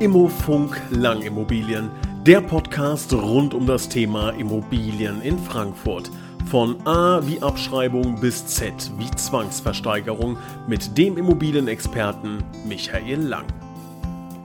Immofunk 0.00 0.80
Langimmobilien, 0.92 1.90
der 2.24 2.40
Podcast 2.40 3.12
rund 3.12 3.52
um 3.52 3.66
das 3.66 3.86
Thema 3.86 4.30
Immobilien 4.30 5.20
in 5.20 5.38
Frankfurt. 5.38 6.10
Von 6.46 6.80
A 6.86 7.20
wie 7.26 7.42
Abschreibung 7.42 8.18
bis 8.18 8.46
Z 8.46 8.72
wie 8.96 9.10
Zwangsversteigerung 9.10 10.38
mit 10.66 10.96
dem 10.96 11.18
Immobilienexperten 11.18 12.42
Michael 12.66 13.20
Lang. 13.20 13.44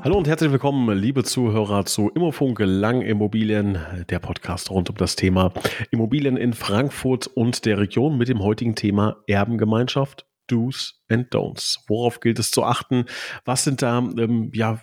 Hallo 0.04 0.18
und 0.18 0.28
herzlich 0.28 0.52
willkommen, 0.52 0.94
liebe 0.98 1.24
Zuhörer 1.24 1.86
zu 1.86 2.10
Immofunk 2.10 2.60
Lang 2.60 3.02
Immobilien, 3.02 3.80
der 4.10 4.20
Podcast 4.20 4.70
rund 4.72 4.90
um 4.90 4.98
das 4.98 5.16
Thema 5.16 5.54
Immobilien 5.90 6.36
in 6.36 6.52
Frankfurt 6.52 7.28
und 7.28 7.64
der 7.64 7.78
Region 7.78 8.18
mit 8.18 8.28
dem 8.28 8.44
heutigen 8.44 8.76
Thema 8.76 9.16
Erbengemeinschaft 9.26 10.26
Do's 10.48 11.02
and 11.10 11.34
Don'ts. 11.34 11.80
Worauf 11.88 12.20
gilt 12.20 12.40
es 12.40 12.52
zu 12.52 12.64
achten? 12.64 13.06
Was 13.46 13.64
sind 13.64 13.82
da 13.82 14.00
ähm, 14.00 14.52
ja 14.54 14.80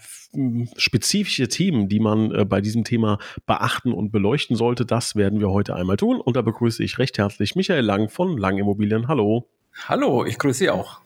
spezifische 0.76 1.48
Themen, 1.48 1.88
die 1.88 2.00
man 2.00 2.32
äh, 2.32 2.44
bei 2.44 2.60
diesem 2.60 2.84
Thema 2.84 3.18
beachten 3.46 3.92
und 3.92 4.10
beleuchten 4.12 4.56
sollte? 4.56 4.86
Das 4.86 5.16
werden 5.16 5.40
wir 5.40 5.50
heute 5.50 5.74
einmal 5.76 5.96
tun. 5.96 6.20
Und 6.20 6.36
da 6.36 6.42
begrüße 6.42 6.82
ich 6.82 6.98
recht 6.98 7.18
herzlich 7.18 7.54
Michael 7.54 7.84
Lang 7.84 8.08
von 8.08 8.36
Lang 8.36 8.58
Immobilien. 8.58 9.08
Hallo. 9.08 9.48
Hallo, 9.88 10.24
ich 10.24 10.38
grüße 10.38 10.58
Sie 10.58 10.70
auch. 10.70 11.00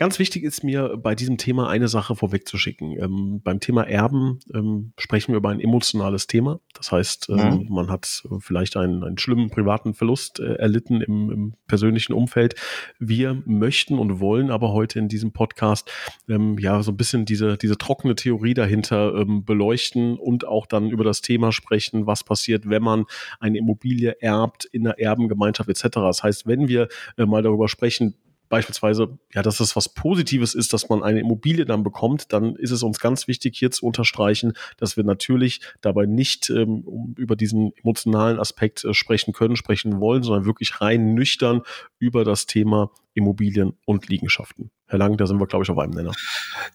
Ganz 0.00 0.18
wichtig 0.18 0.44
ist 0.44 0.64
mir 0.64 0.96
bei 0.96 1.14
diesem 1.14 1.36
Thema 1.36 1.68
eine 1.68 1.86
Sache 1.86 2.16
vorwegzuschicken. 2.16 2.98
Ähm, 2.98 3.42
beim 3.44 3.60
Thema 3.60 3.82
Erben 3.82 4.38
ähm, 4.54 4.94
sprechen 4.96 5.32
wir 5.32 5.36
über 5.36 5.50
ein 5.50 5.60
emotionales 5.60 6.26
Thema. 6.26 6.58
Das 6.72 6.90
heißt, 6.90 7.28
äh, 7.28 7.34
mhm. 7.34 7.66
man 7.68 7.90
hat 7.90 8.22
vielleicht 8.38 8.78
einen, 8.78 9.04
einen 9.04 9.18
schlimmen 9.18 9.50
privaten 9.50 9.92
Verlust 9.92 10.40
äh, 10.40 10.54
erlitten 10.54 11.02
im, 11.02 11.30
im, 11.30 11.54
persönlichen 11.66 12.14
Umfeld. 12.14 12.54
Wir 12.98 13.42
möchten 13.44 13.98
und 13.98 14.20
wollen 14.20 14.50
aber 14.50 14.72
heute 14.72 14.98
in 14.98 15.08
diesem 15.08 15.32
Podcast 15.32 15.90
ähm, 16.30 16.56
ja 16.58 16.82
so 16.82 16.92
ein 16.92 16.96
bisschen 16.96 17.26
diese, 17.26 17.58
diese 17.58 17.76
trockene 17.76 18.14
Theorie 18.14 18.54
dahinter 18.54 19.14
ähm, 19.14 19.44
beleuchten 19.44 20.16
und 20.16 20.46
auch 20.46 20.64
dann 20.64 20.88
über 20.88 21.04
das 21.04 21.20
Thema 21.20 21.52
sprechen, 21.52 22.06
was 22.06 22.24
passiert, 22.24 22.70
wenn 22.70 22.82
man 22.82 23.04
eine 23.38 23.58
Immobilie 23.58 24.16
erbt 24.22 24.64
in 24.64 24.86
einer 24.86 24.98
Erbengemeinschaft 24.98 25.68
etc. 25.68 25.88
Das 25.96 26.22
heißt, 26.22 26.46
wenn 26.46 26.68
wir 26.68 26.88
äh, 27.18 27.26
mal 27.26 27.42
darüber 27.42 27.68
sprechen, 27.68 28.14
beispielsweise, 28.50 29.18
ja, 29.32 29.42
dass 29.42 29.60
es 29.60 29.76
was 29.76 29.88
Positives 29.88 30.54
ist, 30.54 30.74
dass 30.74 30.88
man 30.90 31.02
eine 31.02 31.20
Immobilie 31.20 31.64
dann 31.64 31.82
bekommt, 31.82 32.32
dann 32.32 32.56
ist 32.56 32.72
es 32.72 32.82
uns 32.82 33.00
ganz 33.00 33.28
wichtig 33.28 33.56
hier 33.56 33.70
zu 33.70 33.86
unterstreichen, 33.86 34.52
dass 34.76 34.98
wir 34.98 35.04
natürlich 35.04 35.60
dabei 35.80 36.04
nicht 36.04 36.50
ähm, 36.50 37.14
über 37.16 37.36
diesen 37.36 37.72
emotionalen 37.82 38.38
Aspekt 38.38 38.84
äh, 38.84 38.92
sprechen 38.92 39.32
können, 39.32 39.56
sprechen 39.56 40.00
wollen, 40.00 40.22
sondern 40.24 40.44
wirklich 40.44 40.80
rein 40.80 41.14
nüchtern 41.14 41.62
über 41.98 42.24
das 42.24 42.46
Thema 42.46 42.90
Immobilien 43.14 43.74
und 43.86 44.08
Liegenschaften. 44.08 44.70
Herr 44.86 44.98
Lang, 44.98 45.16
da 45.16 45.26
sind 45.26 45.38
wir, 45.38 45.46
glaube 45.46 45.62
ich, 45.62 45.70
auf 45.70 45.78
einem 45.78 45.92
Nenner. 45.92 46.12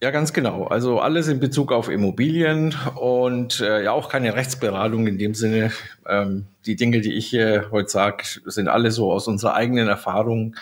Ja, 0.01 0.11
ganz 0.11 0.31
genau. 0.31 0.67
Also 0.67 0.99
alles 0.99 1.27
in 1.27 1.41
Bezug 1.41 1.73
auf 1.73 1.89
Immobilien 1.89 2.73
und 2.95 3.59
äh, 3.59 3.83
ja 3.83 3.91
auch 3.91 4.07
keine 4.07 4.33
Rechtsberatung 4.33 5.07
in 5.07 5.17
dem 5.17 5.33
Sinne. 5.33 5.71
Ähm, 6.07 6.47
die 6.65 6.77
Dinge, 6.77 7.01
die 7.01 7.13
ich 7.13 7.27
hier 7.27 7.67
heute 7.71 7.89
sage, 7.89 8.23
sind 8.45 8.69
alle 8.69 8.91
so 8.91 9.11
aus 9.11 9.27
unserer 9.27 9.55
eigenen 9.55 9.89
Erfahrung 9.89 10.55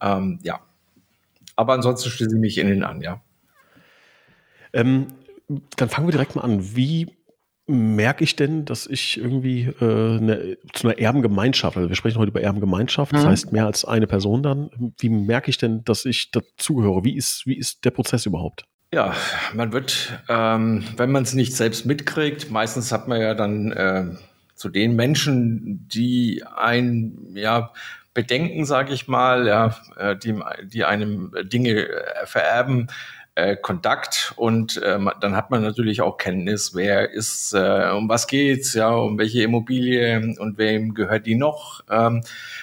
ähm, 0.00 0.38
ja. 0.42 0.60
Aber 1.56 1.74
ansonsten 1.74 2.10
schließe 2.10 2.36
ich 2.36 2.40
mich 2.40 2.58
Ihnen 2.58 2.84
an, 2.84 3.00
ja. 3.00 3.20
Ähm, 4.72 5.08
dann 5.76 5.88
fangen 5.88 6.06
wir 6.06 6.12
direkt 6.12 6.36
mal 6.36 6.42
an. 6.42 6.76
Wie 6.76 7.18
merke 7.66 8.24
ich 8.24 8.34
denn, 8.34 8.64
dass 8.64 8.86
ich 8.86 9.18
irgendwie 9.18 9.64
äh, 9.80 10.16
eine, 10.16 10.56
zu 10.72 10.88
einer 10.88 10.98
Erbengemeinschaft, 10.98 11.76
also 11.76 11.88
wir 11.88 11.96
sprechen 11.96 12.18
heute 12.18 12.30
über 12.30 12.40
Erbengemeinschaft, 12.40 13.12
das 13.12 13.24
mhm. 13.24 13.28
heißt 13.28 13.52
mehr 13.52 13.66
als 13.66 13.84
eine 13.84 14.06
Person 14.06 14.42
dann, 14.42 14.70
wie 14.98 15.10
merke 15.10 15.50
ich 15.50 15.58
denn, 15.58 15.84
dass 15.84 16.06
ich 16.06 16.30
dazugehöre? 16.30 17.04
Wie 17.04 17.14
ist, 17.14 17.46
wie 17.46 17.56
ist 17.56 17.84
der 17.84 17.90
Prozess 17.90 18.24
überhaupt? 18.24 18.64
Ja, 18.92 19.14
man 19.52 19.72
wird, 19.72 20.18
ähm, 20.30 20.82
wenn 20.96 21.12
man 21.12 21.24
es 21.24 21.34
nicht 21.34 21.54
selbst 21.54 21.84
mitkriegt, 21.84 22.50
meistens 22.50 22.90
hat 22.90 23.06
man 23.06 23.20
ja 23.20 23.34
dann 23.34 23.70
äh, 23.72 24.06
zu 24.54 24.70
den 24.70 24.96
Menschen, 24.96 25.86
die 25.88 26.42
ein 26.56 27.18
ja 27.34 27.70
Bedenken, 28.14 28.64
sage 28.64 28.92
ich 28.92 29.08
mal, 29.08 29.46
ja, 29.46 29.76
äh, 29.96 30.16
die, 30.16 30.40
die 30.64 30.84
einem 30.84 31.32
Dinge 31.44 31.88
äh, 31.88 32.26
vererben, 32.26 32.88
äh, 33.38 33.56
Kontakt 33.56 34.32
und 34.34 34.82
äh, 34.82 34.98
dann 35.20 35.36
hat 35.36 35.50
man 35.50 35.62
natürlich 35.62 36.02
auch 36.02 36.16
Kenntnis, 36.16 36.74
wer 36.74 37.10
ist, 37.10 37.54
äh, 37.54 37.90
um 37.96 38.08
was 38.08 38.26
geht's, 38.26 38.74
ja, 38.74 38.90
um 38.90 39.16
welche 39.16 39.42
Immobilie 39.42 40.34
und 40.38 40.58
wem 40.58 40.92
gehört 40.92 41.26
die 41.26 41.36
noch. 41.36 41.84
Ähm, 41.88 42.22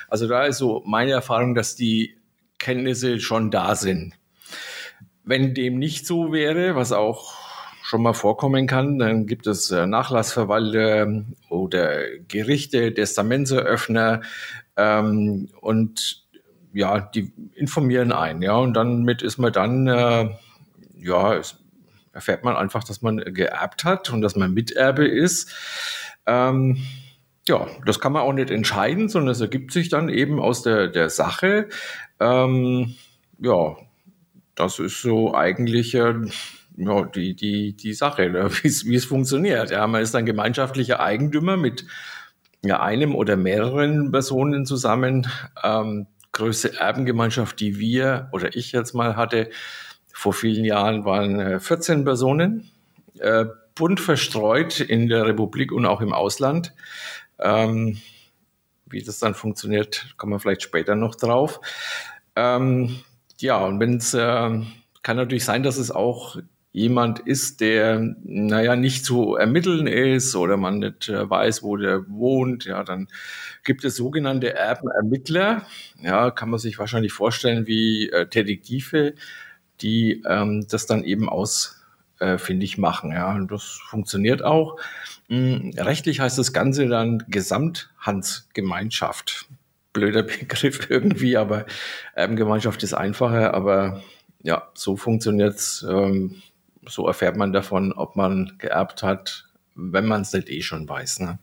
also 0.09 0.28
da 0.28 0.44
ist 0.44 0.57
so 0.57 0.84
meine 0.85 1.11
Erfahrung, 1.11 1.55
dass 1.55 1.78
die 1.78 2.17
Kenntnisse 2.59 3.22
schon 3.22 3.51
da 3.51 3.75
sind. 3.75 4.16
Wenn 5.23 5.53
dem 5.53 5.79
nicht 5.79 6.05
so 6.05 6.34
wäre, 6.34 6.75
was 6.75 6.91
auch 6.91 7.35
schon 7.81 8.01
mal 8.01 8.13
vorkommen 8.13 8.67
kann, 8.67 9.00
dann 9.00 9.28
gibt 9.28 9.47
es 9.47 9.72
äh, 9.72 9.85
Nachlassverwalter 9.85 11.23
oder 11.50 12.01
Gerichte, 12.28 12.94
Testamentseröffner, 12.94 14.22
ähm, 14.77 15.49
und 15.61 16.25
ja, 16.73 16.99
die 16.99 17.31
informieren 17.53 18.11
einen, 18.11 18.41
ja, 18.41 18.55
und 18.55 18.73
dann 18.73 19.03
mit 19.03 19.21
ist 19.21 19.37
man 19.37 19.53
dann, 19.53 19.87
äh, 19.87 20.29
ja, 20.97 21.41
erfährt 22.11 22.43
man 22.43 22.55
einfach, 22.55 22.83
dass 22.83 23.01
man 23.01 23.17
geerbt 23.17 23.83
hat 23.83 24.09
und 24.11 24.21
dass 24.21 24.35
man 24.35 24.53
Miterbe 24.53 25.05
ist. 25.05 25.53
Ähm, 26.25 26.77
ja, 27.47 27.67
das 27.85 27.99
kann 27.99 28.13
man 28.13 28.23
auch 28.23 28.33
nicht 28.33 28.49
entscheiden, 28.49 29.09
sondern 29.09 29.31
es 29.31 29.41
ergibt 29.41 29.71
sich 29.71 29.89
dann 29.89 30.09
eben 30.09 30.39
aus 30.39 30.63
der, 30.63 30.87
der 30.87 31.09
Sache. 31.09 31.69
Ähm, 32.19 32.95
ja, 33.39 33.75
das 34.55 34.79
ist 34.79 35.01
so 35.01 35.35
eigentlich 35.35 35.93
äh, 35.93 36.13
ja, 36.77 37.03
die, 37.03 37.35
die, 37.35 37.75
die 37.75 37.93
Sache, 37.93 38.29
ne, 38.29 38.49
wie 38.63 38.95
es 38.95 39.05
funktioniert. 39.05 39.71
Ja, 39.71 39.85
man 39.87 40.01
ist 40.01 40.15
ein 40.15 40.25
gemeinschaftlicher 40.25 40.99
Eigentümer 40.99 41.57
mit 41.57 41.85
ja, 42.65 42.81
einem 42.81 43.15
oder 43.15 43.37
mehreren 43.37 44.11
Personen 44.11 44.65
zusammen. 44.65 45.27
Ähm, 45.63 46.07
größte 46.31 46.79
Erbengemeinschaft, 46.79 47.59
die 47.59 47.79
wir 47.79 48.29
oder 48.31 48.55
ich 48.55 48.71
jetzt 48.73 48.93
mal 48.93 49.15
hatte, 49.15 49.49
vor 50.13 50.33
vielen 50.33 50.65
Jahren 50.65 51.05
waren 51.05 51.59
14 51.59 52.01
äh, 52.01 52.03
Personen, 52.03 52.71
äh, 53.19 53.45
bunt 53.75 53.99
verstreut 53.99 54.79
in 54.79 55.07
der 55.07 55.25
Republik 55.25 55.71
und 55.71 55.85
auch 55.85 56.01
im 56.01 56.13
Ausland. 56.13 56.73
Ähm, 57.39 57.99
wie 58.85 59.03
das 59.03 59.19
dann 59.19 59.33
funktioniert, 59.33 60.13
kommen 60.17 60.33
wir 60.33 60.39
vielleicht 60.39 60.63
später 60.63 60.95
noch 60.95 61.15
drauf. 61.15 61.59
Ähm, 62.35 62.99
ja, 63.39 63.57
und 63.65 63.79
wenn 63.79 63.97
es 63.97 64.13
äh, 64.13 64.61
kann 65.03 65.17
natürlich 65.17 65.45
sein, 65.45 65.63
dass 65.63 65.77
es 65.77 65.91
auch 65.91 66.37
jemand 66.75 67.19
ist, 67.19 67.61
der, 67.61 68.15
naja, 68.23 68.75
nicht 68.75 69.05
zu 69.05 69.35
ermitteln 69.35 69.87
ist 69.87 70.35
oder 70.35 70.57
man 70.57 70.79
nicht 70.79 71.07
äh, 71.07 71.29
weiß, 71.29 71.63
wo 71.63 71.77
der 71.77 72.03
wohnt, 72.09 72.65
ja, 72.65 72.83
dann 72.83 73.07
gibt 73.63 73.85
es 73.85 73.95
sogenannte 73.95 74.53
Erbenermittler. 74.53 75.65
Ja, 76.01 76.31
kann 76.31 76.49
man 76.49 76.59
sich 76.59 76.77
wahrscheinlich 76.77 77.13
vorstellen 77.13 77.65
wie 77.65 78.09
äh, 78.09 78.27
Detektive, 78.27 79.13
die 79.79 80.21
ähm, 80.27 80.67
das 80.69 80.85
dann 80.85 81.05
eben 81.05 81.29
ausfindig 81.29 82.77
äh, 82.77 82.81
machen. 82.81 83.13
Ja, 83.13 83.33
und 83.33 83.49
das 83.49 83.63
funktioniert 83.63 84.43
auch. 84.43 84.77
Hm, 85.29 85.71
rechtlich 85.77 86.19
heißt 86.19 86.37
das 86.37 86.51
Ganze 86.51 86.89
dann 86.89 87.23
Gesamthandsgemeinschaft. 87.29 89.45
Blöder 89.93 90.23
Begriff 90.23 90.85
irgendwie, 90.89 91.37
aber 91.37 91.67
Erbengemeinschaft 92.15 92.83
ist 92.83 92.93
einfacher, 92.93 93.53
aber 93.53 94.03
ja, 94.43 94.69
so 94.73 94.97
funktioniert 94.97 95.55
es. 95.55 95.85
Ähm, 95.89 96.41
so 96.88 97.07
erfährt 97.07 97.38
man 97.38 97.53
davon, 97.53 97.94
ob 97.94 98.16
man 98.16 98.53
geerbt 98.57 99.03
hat, 99.03 99.46
wenn 99.75 100.06
man 100.06 100.22
es 100.22 100.34
nicht 100.34 100.50
eh 100.50 100.62
schon 100.62 100.88
weiß. 100.88 101.19
Ne? 101.19 101.40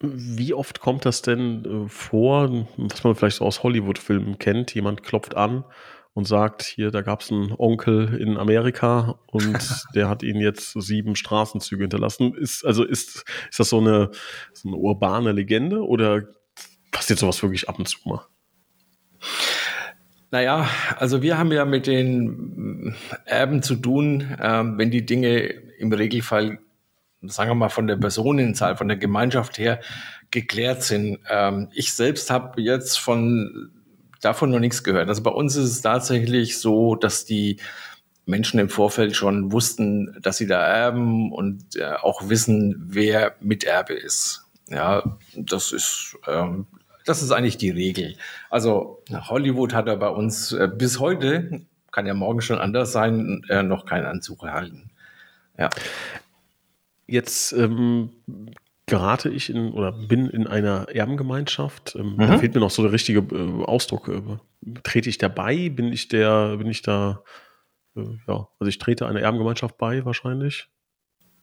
Wie 0.00 0.52
oft 0.52 0.80
kommt 0.80 1.04
das 1.04 1.22
denn 1.22 1.64
äh, 1.64 1.88
vor, 1.88 2.66
was 2.76 3.04
man 3.04 3.14
vielleicht 3.14 3.36
so 3.36 3.44
aus 3.44 3.62
Hollywood-Filmen 3.62 4.38
kennt? 4.38 4.74
Jemand 4.74 5.02
klopft 5.02 5.36
an 5.36 5.64
und 6.12 6.26
sagt, 6.26 6.62
hier, 6.62 6.90
da 6.90 7.02
gab 7.02 7.20
es 7.20 7.30
einen 7.30 7.52
Onkel 7.56 8.14
in 8.14 8.36
Amerika 8.36 9.18
und 9.26 9.58
der 9.94 10.08
hat 10.08 10.22
ihnen 10.22 10.40
jetzt 10.40 10.72
sieben 10.72 11.16
Straßenzüge 11.16 11.84
hinterlassen. 11.84 12.34
Ist, 12.34 12.64
also 12.64 12.84
ist, 12.84 13.24
ist 13.50 13.60
das 13.60 13.68
so 13.68 13.78
eine, 13.78 14.10
so 14.52 14.68
eine 14.68 14.76
urbane 14.76 15.32
Legende 15.32 15.86
oder 15.86 16.24
passiert 16.90 17.18
sowas 17.18 17.42
wirklich 17.42 17.68
ab 17.68 17.78
und 17.78 17.86
zu 17.86 17.98
mal? 18.04 18.26
Naja, 20.30 20.68
also 20.98 21.22
wir 21.22 21.38
haben 21.38 21.52
ja 21.52 21.64
mit 21.64 21.86
den 21.86 22.94
Erben 23.24 23.62
zu 23.62 23.76
tun, 23.76 24.36
ähm, 24.40 24.76
wenn 24.76 24.90
die 24.90 25.06
Dinge 25.06 25.38
im 25.78 25.92
Regelfall, 25.92 26.58
sagen 27.22 27.50
wir 27.50 27.54
mal, 27.54 27.68
von 27.68 27.86
der 27.86 27.96
Personenzahl, 27.96 28.76
von 28.76 28.88
der 28.88 28.96
Gemeinschaft 28.96 29.58
her 29.58 29.80
geklärt 30.30 30.82
sind. 30.82 31.18
Ähm, 31.30 31.68
ich 31.72 31.92
selbst 31.92 32.30
habe 32.30 32.60
jetzt 32.60 32.98
von 32.98 33.70
davon 34.20 34.50
noch 34.50 34.58
nichts 34.58 34.82
gehört. 34.82 35.08
Also 35.08 35.22
bei 35.22 35.30
uns 35.30 35.54
ist 35.56 35.70
es 35.70 35.82
tatsächlich 35.82 36.58
so, 36.58 36.96
dass 36.96 37.24
die 37.24 37.58
Menschen 38.24 38.58
im 38.58 38.68
Vorfeld 38.68 39.14
schon 39.14 39.52
wussten, 39.52 40.18
dass 40.20 40.38
sie 40.38 40.48
da 40.48 40.60
erben 40.60 41.32
und 41.32 41.76
äh, 41.76 41.92
auch 42.02 42.28
wissen, 42.28 42.86
wer 42.88 43.36
Miterbe 43.40 43.94
ist. 43.94 44.46
Ja, 44.68 45.16
das 45.36 45.70
ist 45.70 46.16
ähm, 46.26 46.66
das 47.06 47.22
ist 47.22 47.30
eigentlich 47.30 47.56
die 47.56 47.70
Regel. 47.70 48.16
Also 48.50 49.02
Hollywood 49.10 49.72
hat 49.72 49.86
er 49.86 49.96
bei 49.96 50.08
uns 50.08 50.52
äh, 50.52 50.68
bis 50.68 51.00
heute, 51.00 51.62
kann 51.92 52.06
ja 52.06 52.14
morgen 52.14 52.42
schon 52.42 52.58
anders 52.58 52.92
sein, 52.92 53.42
äh, 53.48 53.62
noch 53.62 53.86
keinen 53.86 54.04
Anzug 54.04 54.42
erhalten. 54.42 54.90
Ja. 55.56 55.70
Jetzt 57.06 57.52
ähm, 57.52 58.10
gerate 58.86 59.30
ich 59.30 59.48
in 59.48 59.72
oder 59.72 59.92
bin 59.92 60.28
in 60.28 60.46
einer 60.46 60.88
Erbengemeinschaft. 60.88 61.96
Ähm, 61.96 62.14
mhm. 62.14 62.18
Da 62.18 62.38
fehlt 62.38 62.54
mir 62.54 62.60
noch 62.60 62.70
so 62.70 62.82
der 62.82 62.92
richtige 62.92 63.20
äh, 63.20 63.64
Ausdruck. 63.64 64.08
Äh, 64.08 64.80
trete 64.82 65.08
ich 65.08 65.18
dabei? 65.18 65.68
Bin 65.68 65.92
ich 65.92 66.08
der, 66.08 66.56
bin 66.56 66.68
ich 66.68 66.82
da, 66.82 67.22
äh, 67.96 68.02
ja, 68.26 68.48
also 68.58 68.68
ich 68.68 68.78
trete 68.78 69.06
einer 69.06 69.20
Erbengemeinschaft 69.20 69.78
bei 69.78 70.04
wahrscheinlich. 70.04 70.68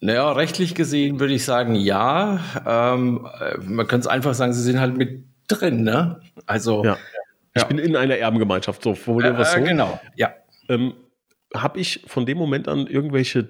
Naja, 0.01 0.33
rechtlich 0.33 0.75
gesehen 0.75 1.21
würde 1.21 1.33
ich 1.33 1.45
sagen, 1.45 1.75
ja. 1.75 2.41
Ähm, 2.65 3.25
äh, 3.39 3.57
man 3.59 3.87
könnte 3.87 4.05
es 4.05 4.07
einfach 4.07 4.33
sagen, 4.33 4.53
sie 4.53 4.61
sind 4.61 4.79
halt 4.79 4.97
mit 4.97 5.23
drin, 5.47 5.83
ne? 5.83 6.21
Also. 6.45 6.83
Ja. 6.83 6.97
Ich 7.55 7.61
ja. 7.61 7.67
bin 7.67 7.77
in 7.77 7.95
einer 7.95 8.17
Erbengemeinschaft, 8.17 8.81
so 8.81 8.95
formulieren 8.95 9.37
wir 9.37 9.45
äh, 9.45 9.59
so. 9.59 9.63
Genau, 9.63 9.99
ja. 10.15 10.33
Ähm, 10.69 10.93
Habe 11.55 11.79
ich 11.79 12.03
von 12.07 12.25
dem 12.25 12.37
Moment 12.37 12.67
an 12.67 12.87
irgendwelche 12.87 13.49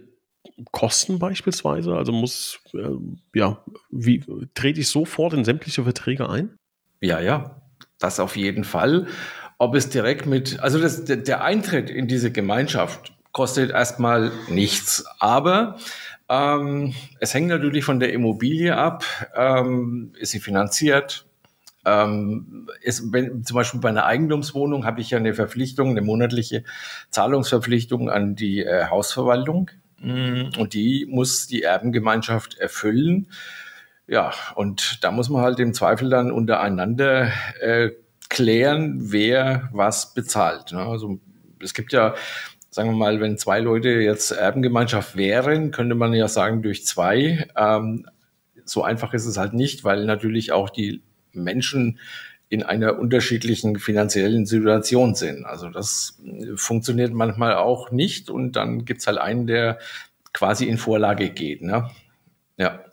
Kosten 0.71 1.19
beispielsweise? 1.19 1.95
Also 1.95 2.11
muss, 2.11 2.59
äh, 2.73 2.89
ja, 3.33 3.63
wie 3.91 4.23
trete 4.53 4.81
ich 4.81 4.89
sofort 4.89 5.33
in 5.33 5.45
sämtliche 5.45 5.83
Verträge 5.83 6.29
ein? 6.29 6.57
Ja, 6.99 7.21
ja, 7.21 7.61
das 7.99 8.19
auf 8.19 8.35
jeden 8.35 8.65
Fall. 8.65 9.07
Ob 9.57 9.75
es 9.75 9.89
direkt 9.89 10.25
mit, 10.25 10.59
also 10.59 10.79
das, 10.79 11.05
der 11.05 11.43
Eintritt 11.43 11.89
in 11.89 12.07
diese 12.07 12.31
Gemeinschaft 12.31 13.13
kostet 13.31 13.71
erstmal 13.71 14.31
nichts, 14.49 15.05
aber 15.19 15.77
ähm, 16.29 16.93
es 17.19 17.33
hängt 17.33 17.47
natürlich 17.47 17.85
von 17.85 17.99
der 17.99 18.13
Immobilie 18.13 18.75
ab. 18.75 19.05
Ähm, 19.35 20.13
ist 20.17 20.31
sie 20.31 20.39
finanziert? 20.39 21.25
Ähm, 21.85 22.69
ist, 22.81 23.11
wenn, 23.11 23.43
zum 23.43 23.55
Beispiel 23.55 23.79
bei 23.79 23.89
einer 23.89 24.05
Eigentumswohnung 24.05 24.85
habe 24.85 25.01
ich 25.01 25.09
ja 25.09 25.17
eine 25.17 25.33
Verpflichtung, 25.33 25.89
eine 25.89 26.01
monatliche 26.01 26.63
Zahlungsverpflichtung 27.09 28.09
an 28.09 28.35
die 28.35 28.63
äh, 28.63 28.85
Hausverwaltung. 28.85 29.69
Mm, 29.99 30.49
und 30.57 30.73
die 30.73 31.05
muss 31.09 31.47
die 31.47 31.63
Erbengemeinschaft 31.63 32.57
erfüllen. 32.57 33.27
Ja, 34.07 34.33
und 34.55 35.03
da 35.03 35.11
muss 35.11 35.29
man 35.29 35.41
halt 35.41 35.59
im 35.59 35.73
Zweifel 35.73 36.09
dann 36.09 36.31
untereinander 36.31 37.31
äh, 37.61 37.91
klären, 38.29 39.11
wer 39.11 39.69
was 39.71 40.13
bezahlt. 40.13 40.71
Ne? 40.71 40.79
Also 40.79 41.19
es 41.61 41.73
gibt 41.73 41.93
ja, 41.93 42.15
sagen 42.69 42.89
wir 42.89 42.97
mal, 42.97 43.21
wenn 43.21 43.37
zwei 43.37 43.59
Leute 43.59 43.89
jetzt 43.89 44.31
Erbengemeinschaft 44.31 45.15
wären, 45.15 45.71
könnte 45.71 45.95
man 45.95 46.13
ja 46.13 46.27
sagen 46.27 46.61
durch 46.61 46.85
zwei. 46.85 47.47
Ähm, 47.55 48.07
so 48.65 48.83
einfach 48.83 49.13
ist 49.13 49.25
es 49.25 49.37
halt 49.37 49.53
nicht, 49.53 49.83
weil 49.83 50.05
natürlich 50.05 50.51
auch 50.51 50.69
die 50.69 51.01
Menschen 51.35 51.99
in 52.49 52.61
einer 52.61 52.99
unterschiedlichen 52.99 53.79
finanziellen 53.79 54.45
Situation 54.45 55.15
sind. 55.15 55.45
Also 55.45 55.69
das 55.69 56.21
funktioniert 56.55 57.11
manchmal 57.11 57.55
auch 57.55 57.89
nicht 57.89 58.29
und 58.29 58.55
dann 58.55 58.85
gibt's 58.85 59.07
halt 59.07 59.17
einen, 59.17 59.47
der 59.47 59.79
quasi 60.33 60.65
in 60.65 60.77
Vorlage 60.77 61.29
geht. 61.31 61.63
Ne? 61.63 61.89
Ja, 62.57 62.83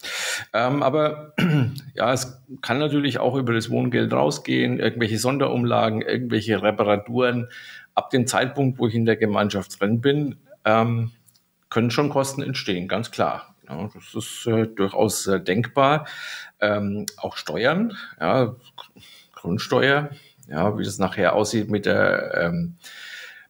ähm, 0.54 0.82
aber 0.82 1.34
ja, 1.94 2.12
es 2.12 2.42
kann 2.62 2.78
natürlich 2.78 3.18
auch 3.18 3.34
über 3.34 3.52
das 3.52 3.68
Wohngeld 3.68 4.12
rausgehen, 4.12 4.80
irgendwelche 4.80 5.18
Sonderumlagen, 5.18 6.00
irgendwelche 6.00 6.62
Reparaturen. 6.62 7.48
Ab 7.94 8.08
dem 8.10 8.26
Zeitpunkt, 8.26 8.78
wo 8.78 8.86
ich 8.86 8.94
in 8.94 9.04
der 9.04 9.16
Gemeinschaft 9.16 9.78
drin 9.80 10.00
bin, 10.00 10.36
ähm, 10.64 11.10
können 11.68 11.90
schon 11.90 12.08
Kosten 12.08 12.42
entstehen, 12.42 12.88
ganz 12.88 13.10
klar. 13.10 13.49
Ja, 13.70 13.88
das 13.94 14.14
ist 14.14 14.46
äh, 14.46 14.66
durchaus 14.66 15.26
äh, 15.28 15.40
denkbar. 15.40 16.06
Ähm, 16.60 17.06
auch 17.16 17.36
Steuern, 17.36 17.96
ja, 18.20 18.56
Grundsteuer. 19.34 20.10
Ja, 20.48 20.76
wie 20.76 20.84
das 20.84 20.98
nachher 20.98 21.36
aussieht 21.36 21.70
mit 21.70 21.86
der, 21.86 22.34
ähm, 22.34 22.76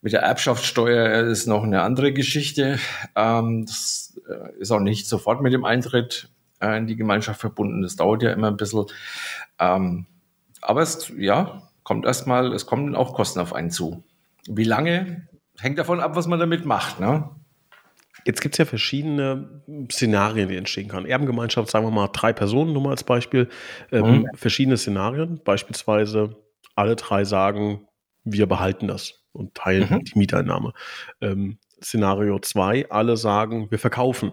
mit 0.02 0.12
der 0.12 0.20
Erbschaftssteuer 0.20 1.26
ist 1.26 1.46
noch 1.46 1.62
eine 1.62 1.80
andere 1.80 2.12
Geschichte. 2.12 2.78
Ähm, 3.16 3.64
das 3.64 4.20
äh, 4.28 4.58
ist 4.58 4.70
auch 4.70 4.80
nicht 4.80 5.08
sofort 5.08 5.40
mit 5.40 5.54
dem 5.54 5.64
Eintritt 5.64 6.28
äh, 6.60 6.76
in 6.76 6.86
die 6.86 6.96
Gemeinschaft 6.96 7.40
verbunden. 7.40 7.80
Das 7.80 7.96
dauert 7.96 8.22
ja 8.22 8.32
immer 8.32 8.48
ein 8.48 8.58
bisschen. 8.58 8.84
Ähm, 9.58 10.06
aber 10.60 10.82
es, 10.82 11.10
ja, 11.16 11.62
kommt 11.82 12.04
erstmal, 12.04 12.52
es 12.52 12.66
kommen 12.66 12.94
auch 12.94 13.14
Kosten 13.14 13.40
auf 13.40 13.54
einen 13.54 13.70
zu. 13.70 14.04
Wie 14.46 14.64
lange? 14.64 15.26
Hängt 15.58 15.78
davon 15.78 16.00
ab, 16.00 16.16
was 16.16 16.26
man 16.26 16.38
damit 16.38 16.66
macht. 16.66 17.00
Ne? 17.00 17.30
Jetzt 18.24 18.40
gibt 18.40 18.54
es 18.54 18.58
ja 18.58 18.64
verschiedene 18.64 19.62
Szenarien, 19.90 20.48
die 20.48 20.56
entstehen 20.56 20.88
können. 20.88 21.06
Erbengemeinschaft, 21.06 21.70
sagen 21.70 21.86
wir 21.86 21.90
mal 21.90 22.08
drei 22.08 22.32
Personen, 22.32 22.72
nur 22.72 22.82
mal 22.82 22.90
als 22.90 23.04
Beispiel. 23.04 23.48
Ähm, 23.92 24.20
mhm. 24.20 24.28
Verschiedene 24.34 24.76
Szenarien, 24.76 25.40
beispielsweise 25.44 26.36
alle 26.74 26.96
drei 26.96 27.24
sagen, 27.24 27.86
wir 28.24 28.46
behalten 28.46 28.88
das 28.88 29.24
und 29.32 29.54
teilen 29.54 29.88
mhm. 29.90 30.04
die 30.04 30.18
Mieteinnahme. 30.18 30.72
Ähm, 31.20 31.58
Szenario 31.82 32.38
zwei, 32.38 32.88
alle 32.90 33.16
sagen, 33.16 33.70
wir 33.70 33.78
verkaufen. 33.78 34.32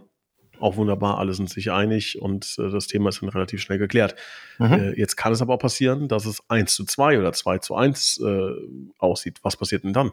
Auch 0.60 0.76
wunderbar, 0.76 1.20
alle 1.20 1.34
sind 1.34 1.50
sich 1.50 1.72
einig 1.72 2.20
und 2.20 2.56
äh, 2.58 2.70
das 2.72 2.88
Thema 2.88 3.10
ist 3.10 3.22
dann 3.22 3.30
relativ 3.30 3.62
schnell 3.62 3.78
geklärt. 3.78 4.16
Mhm. 4.58 4.74
Äh, 4.74 5.00
jetzt 5.00 5.16
kann 5.16 5.32
es 5.32 5.42
aber 5.42 5.54
auch 5.54 5.60
passieren, 5.60 6.08
dass 6.08 6.26
es 6.26 6.42
1 6.48 6.74
zu 6.74 6.86
2 6.86 7.20
oder 7.20 7.32
2 7.32 7.60
zu 7.60 7.76
1 7.76 8.22
äh, 8.26 8.50
aussieht. 8.98 9.40
Was 9.44 9.56
passiert 9.56 9.84
denn 9.84 9.94
dann? 9.94 10.12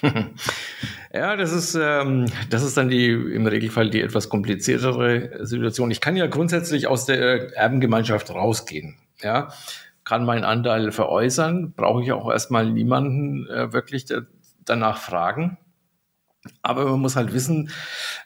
ja, 1.12 1.36
das 1.36 1.52
ist, 1.52 1.74
ähm, 1.80 2.26
das 2.50 2.62
ist 2.62 2.76
dann 2.76 2.88
die 2.88 3.10
im 3.10 3.46
Regelfall 3.46 3.90
die 3.90 4.00
etwas 4.00 4.28
kompliziertere 4.28 5.46
Situation. 5.46 5.90
Ich 5.90 6.00
kann 6.00 6.16
ja 6.16 6.26
grundsätzlich 6.26 6.86
aus 6.86 7.04
der 7.06 7.56
Erbengemeinschaft 7.56 8.30
rausgehen. 8.30 8.96
Ja, 9.20 9.52
kann 10.04 10.24
meinen 10.24 10.44
Anteil 10.44 10.90
veräußern, 10.90 11.74
brauche 11.74 12.02
ich 12.02 12.12
auch 12.12 12.30
erstmal 12.30 12.70
niemanden 12.70 13.46
äh, 13.48 13.72
wirklich 13.72 14.04
da, 14.06 14.22
danach 14.64 14.98
fragen. 14.98 15.58
Aber 16.62 16.84
man 16.86 17.00
muss 17.00 17.14
halt 17.16 17.32
wissen, 17.32 17.70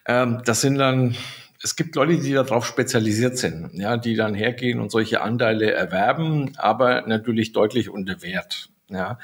ähm, 0.07 0.41
das 0.45 0.63
sind 0.63 0.79
dann, 0.79 1.15
es 1.63 1.77
gibt 1.77 1.95
Leute, 1.97 2.19
die 2.19 2.33
darauf 2.33 2.67
spezialisiert 2.67 3.37
sind, 3.37 3.75
ja, 3.75 3.99
die 3.99 4.15
dann 4.15 4.35
hergehen 4.35 4.81
und 4.81 4.91
solche 4.91 5.21
Anteile 5.21 5.73
erwerben, 5.73 6.53
aber 6.57 7.03
natürlich 7.03 7.53
deutlich 7.53 7.91
unter 7.91 8.23
Wert. 8.23 8.71
Ja. 8.89 9.19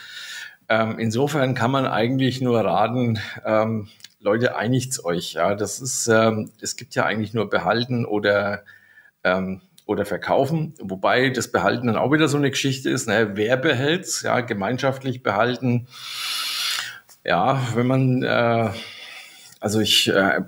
Ähm, 0.73 0.99
insofern 0.99 1.55
kann 1.55 1.71
man 1.71 1.85
eigentlich 1.85 2.41
nur 2.41 2.61
raten, 2.61 3.19
ähm, 3.45 3.89
Leute, 4.21 4.57
einigt 4.57 5.05
euch. 5.05 5.35
Ja, 5.35 5.55
das 5.55 5.81
ist, 5.81 6.07
ähm, 6.07 6.51
es 6.63 6.77
gibt 6.77 6.95
ja 6.95 7.05
eigentlich 7.05 7.35
nur 7.35 7.51
behalten 7.51 8.07
oder 8.07 8.63
ähm, 9.23 9.61
oder 9.85 10.07
verkaufen, 10.07 10.73
wobei 10.81 11.29
das 11.29 11.53
Behalten 11.53 11.89
dann 11.89 11.97
auch 11.97 12.11
wieder 12.11 12.27
so 12.27 12.39
eine 12.39 12.51
Geschichte 12.51 12.89
ist. 12.89 13.07
Ne? 13.07 13.33
Wer 13.35 13.59
behält's? 13.59 14.23
Ja, 14.23 14.41
gemeinschaftlich 14.41 15.23
behalten. 15.23 15.89
Ja, 17.23 17.61
wenn 17.75 17.87
man 17.87 18.23
äh, 18.23 18.71
also 19.61 19.81
ich, 19.81 20.09
äh, 20.09 20.41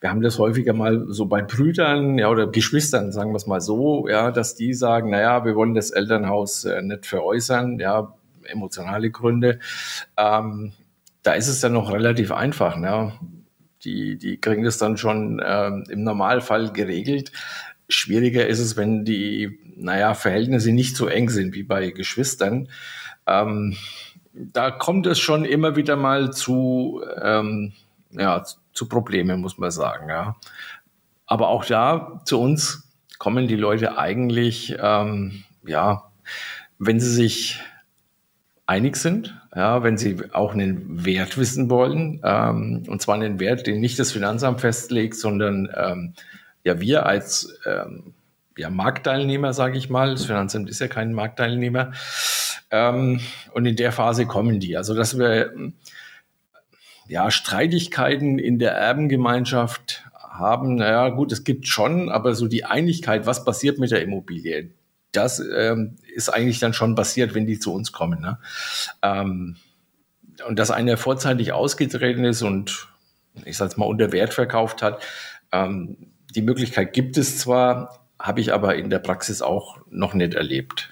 wir 0.00 0.10
haben 0.10 0.22
das 0.22 0.38
häufiger 0.38 0.74
mal 0.74 1.06
so 1.08 1.26
bei 1.26 1.42
Brüdern, 1.42 2.18
ja, 2.18 2.28
oder 2.28 2.46
Geschwistern, 2.46 3.10
sagen 3.10 3.32
wir 3.32 3.36
es 3.36 3.48
mal 3.48 3.60
so, 3.60 4.06
ja, 4.08 4.30
dass 4.30 4.54
die 4.54 4.74
sagen, 4.74 5.10
naja, 5.10 5.44
wir 5.44 5.56
wollen 5.56 5.74
das 5.74 5.90
Elternhaus 5.90 6.64
äh, 6.64 6.82
nicht 6.82 7.04
veräußern, 7.04 7.80
ja, 7.80 8.14
emotionale 8.48 9.10
Gründe. 9.10 9.60
Ähm, 10.16 10.72
da 11.22 11.32
ist 11.32 11.48
es 11.48 11.60
dann 11.60 11.72
noch 11.72 11.92
relativ 11.92 12.30
einfach. 12.32 12.76
Ne? 12.76 13.12
Die, 13.84 14.16
die 14.16 14.40
kriegen 14.40 14.64
das 14.64 14.78
dann 14.78 14.96
schon 14.96 15.42
ähm, 15.44 15.84
im 15.88 16.04
Normalfall 16.04 16.72
geregelt. 16.72 17.32
Schwieriger 17.88 18.46
ist 18.46 18.58
es, 18.58 18.76
wenn 18.76 19.04
die, 19.04 19.60
naja, 19.76 20.14
Verhältnisse 20.14 20.72
nicht 20.72 20.96
so 20.96 21.06
eng 21.06 21.28
sind 21.30 21.54
wie 21.54 21.62
bei 21.62 21.90
Geschwistern. 21.90 22.68
Ähm, 23.26 23.76
da 24.32 24.70
kommt 24.70 25.06
es 25.06 25.18
schon 25.18 25.44
immer 25.44 25.76
wieder 25.76 25.96
mal 25.96 26.32
zu, 26.32 27.02
ähm, 27.22 27.72
ja, 28.10 28.44
zu 28.72 28.88
Problemen, 28.88 29.40
muss 29.40 29.58
man 29.58 29.70
sagen. 29.70 30.08
Ja. 30.08 30.36
Aber 31.26 31.48
auch 31.48 31.64
da 31.64 32.20
zu 32.24 32.40
uns 32.40 32.88
kommen 33.18 33.48
die 33.48 33.56
Leute 33.56 33.98
eigentlich, 33.98 34.76
ähm, 34.78 35.44
ja, 35.66 36.10
wenn 36.78 37.00
sie 37.00 37.12
sich 37.12 37.60
einig 38.66 38.96
sind, 38.96 39.34
ja, 39.54 39.82
wenn 39.82 39.96
sie 39.96 40.16
auch 40.32 40.52
einen 40.52 41.04
Wert 41.04 41.38
wissen 41.38 41.70
wollen, 41.70 42.20
ähm, 42.24 42.82
und 42.88 43.00
zwar 43.00 43.14
einen 43.14 43.38
Wert, 43.38 43.66
den 43.66 43.80
nicht 43.80 43.98
das 43.98 44.12
Finanzamt 44.12 44.60
festlegt, 44.60 45.14
sondern 45.14 45.68
ähm, 45.74 46.14
ja 46.64 46.80
wir 46.80 47.06
als 47.06 47.58
ähm, 47.64 48.14
ja, 48.56 48.70
Marktteilnehmer, 48.70 49.52
sage 49.52 49.78
ich 49.78 49.88
mal, 49.88 50.12
das 50.12 50.24
Finanzamt 50.24 50.68
ist 50.68 50.80
ja 50.80 50.88
kein 50.88 51.12
Marktteilnehmer, 51.12 51.92
ähm, 52.70 53.20
und 53.52 53.66
in 53.66 53.76
der 53.76 53.92
Phase 53.92 54.26
kommen 54.26 54.60
die. 54.60 54.76
Also 54.76 54.94
dass 54.94 55.18
wir 55.18 55.52
ja 57.08 57.30
Streitigkeiten 57.30 58.38
in 58.38 58.58
der 58.58 58.72
Erbengemeinschaft 58.72 60.04
haben, 60.12 60.74
naja 60.76 61.08
gut, 61.10 61.32
es 61.32 61.44
gibt 61.44 61.66
schon, 61.68 62.10
aber 62.10 62.34
so 62.34 62.48
die 62.48 62.64
Einigkeit, 62.64 63.26
was 63.26 63.44
passiert 63.44 63.78
mit 63.78 63.90
der 63.90 64.02
Immobilie, 64.02 64.70
das 65.16 65.40
ähm, 65.40 65.96
ist 66.14 66.28
eigentlich 66.28 66.58
dann 66.58 66.72
schon 66.72 66.94
passiert, 66.94 67.34
wenn 67.34 67.46
die 67.46 67.58
zu 67.58 67.72
uns 67.72 67.92
kommen. 67.92 68.20
Ne? 68.20 68.38
Ähm, 69.02 69.56
und 70.46 70.58
dass 70.58 70.70
einer 70.70 70.96
vorzeitig 70.96 71.52
ausgetreten 71.52 72.24
ist 72.24 72.42
und 72.42 72.88
ich 73.44 73.56
sage 73.56 73.74
mal 73.76 73.86
unter 73.86 74.12
Wert 74.12 74.34
verkauft 74.34 74.82
hat, 74.82 75.02
ähm, 75.52 75.96
die 76.34 76.42
Möglichkeit 76.42 76.92
gibt 76.92 77.16
es 77.16 77.38
zwar, 77.38 78.06
habe 78.18 78.40
ich 78.40 78.52
aber 78.52 78.76
in 78.76 78.90
der 78.90 78.98
Praxis 78.98 79.42
auch 79.42 79.78
noch 79.90 80.14
nicht 80.14 80.34
erlebt. 80.34 80.90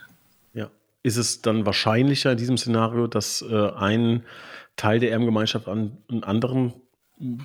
Ja. 0.52 0.70
Ist 1.02 1.16
es 1.16 1.42
dann 1.42 1.66
wahrscheinlicher 1.66 2.32
in 2.32 2.38
diesem 2.38 2.56
Szenario, 2.56 3.06
dass 3.06 3.42
äh, 3.42 3.70
ein 3.72 4.24
Teil 4.76 5.00
der 5.00 5.10
Erbengemeinschaft 5.10 5.68
an 5.68 5.98
einen 6.10 6.24
anderen 6.24 6.74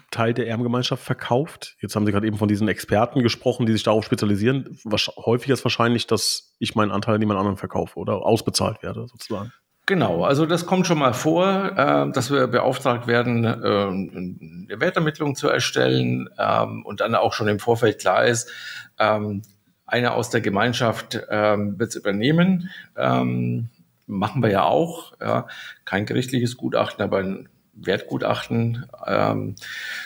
Teil 0.09 0.33
der 0.33 0.47
Erbengemeinschaft 0.47 1.03
verkauft. 1.03 1.75
Jetzt 1.79 1.95
haben 1.95 2.05
Sie 2.05 2.11
gerade 2.11 2.25
eben 2.25 2.37
von 2.37 2.47
diesen 2.47 2.67
Experten 2.67 3.21
gesprochen, 3.21 3.65
die 3.65 3.73
sich 3.73 3.83
darauf 3.83 4.03
spezialisieren. 4.03 4.79
Was, 4.83 5.07
häufig 5.15 5.49
ist 5.49 5.63
wahrscheinlich, 5.63 6.07
dass 6.07 6.55
ich 6.59 6.75
meinen 6.75 6.91
Anteil 6.91 7.15
an 7.15 7.21
jemand 7.21 7.39
anderen 7.39 7.57
verkaufe 7.57 7.97
oder 7.99 8.25
ausbezahlt 8.25 8.81
werde, 8.81 9.07
sozusagen. 9.07 9.53
Genau, 9.85 10.23
also 10.23 10.45
das 10.45 10.65
kommt 10.65 10.85
schon 10.85 10.99
mal 10.99 11.13
vor, 11.13 11.71
äh, 11.75 12.11
dass 12.11 12.31
wir 12.31 12.47
beauftragt 12.47 13.07
werden, 13.07 13.43
äh, 13.43 13.49
eine 13.49 14.79
Wertermittlung 14.79 15.35
zu 15.35 15.49
erstellen 15.49 16.29
ähm, 16.37 16.85
und 16.85 17.01
dann 17.01 17.15
auch 17.15 17.33
schon 17.33 17.47
im 17.47 17.59
Vorfeld 17.59 17.99
klar 17.99 18.25
ist, 18.25 18.51
ähm, 18.99 19.41
einer 19.87 20.13
aus 20.13 20.29
der 20.29 20.41
Gemeinschaft 20.41 21.19
ähm, 21.29 21.79
wird 21.79 21.89
es 21.89 21.95
übernehmen. 21.95 22.69
Ähm, 22.95 23.69
machen 24.05 24.43
wir 24.43 24.51
ja 24.51 24.63
auch. 24.63 25.13
Ja. 25.19 25.47
Kein 25.85 26.05
gerichtliches 26.05 26.57
Gutachten, 26.57 27.03
aber 27.03 27.19
ein 27.19 27.49
Wertgutachten, 27.85 28.85
ähm, 29.05 29.55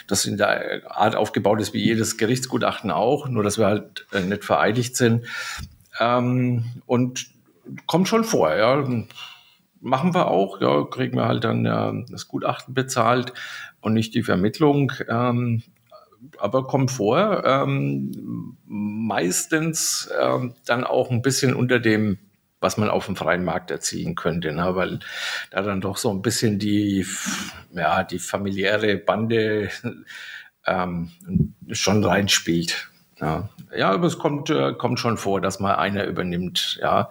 das 0.08 0.26
in 0.26 0.38
der 0.38 0.82
Art 0.90 1.16
aufgebaut 1.16 1.62
ist 1.62 1.74
wie 1.74 1.84
jedes 1.84 2.18
Gerichtsgutachten 2.18 2.92
auch, 2.92 3.28
nur 3.28 3.44
dass 3.44 3.58
wir 3.58 3.66
halt 3.66 4.06
äh, 4.12 4.22
nicht 4.22 4.44
vereidigt 4.44 4.96
sind. 4.96 5.26
Ähm, 6.00 6.66
und 6.86 7.28
kommt 7.88 8.08
schon 8.08 8.24
vor, 8.24 8.56
ja. 8.56 8.84
Machen 9.82 10.14
wir 10.14 10.30
auch, 10.30 10.62
ja, 10.62 10.86
kriegen 10.86 11.18
wir 11.18 11.26
halt 11.26 11.44
dann 11.44 11.66
äh, 11.66 12.06
das 12.10 12.28
Gutachten 12.28 12.74
bezahlt 12.74 13.34
und 13.82 13.94
nicht 13.94 14.16
die 14.16 14.24
Vermittlung. 14.24 14.94
Ähm, 15.10 15.64
aber 16.38 16.64
kommt 16.64 16.92
vor, 16.92 17.44
ähm, 17.46 18.58
meistens 18.66 20.10
ähm, 20.20 20.56
dann 20.66 20.86
auch 20.86 21.12
ein 21.12 21.22
bisschen 21.22 21.54
unter 21.54 21.80
dem 21.80 22.18
was 22.64 22.78
man 22.78 22.90
auf 22.90 23.06
dem 23.06 23.16
freien 23.16 23.44
Markt 23.44 23.70
erzielen 23.70 24.16
könnte, 24.16 24.52
ne? 24.54 24.76
weil 24.76 25.00
da 25.52 25.62
dann 25.62 25.82
doch 25.82 25.98
so 25.98 26.10
ein 26.10 26.22
bisschen 26.22 26.58
die, 26.58 27.06
ja, 27.74 28.04
die 28.04 28.20
familiäre 28.20 28.98
Bande 28.98 29.70
ähm, 30.66 31.12
schon 31.72 32.04
reinspielt. 32.04 32.90
Ja. 33.20 33.50
ja, 33.76 33.92
aber 33.92 34.08
es 34.08 34.18
kommt, 34.18 34.50
äh, 34.50 34.74
kommt 34.74 35.00
schon 35.00 35.18
vor, 35.18 35.40
dass 35.40 35.60
mal 35.60 35.76
einer 35.76 36.06
übernimmt. 36.06 36.80
Ja, 36.82 37.10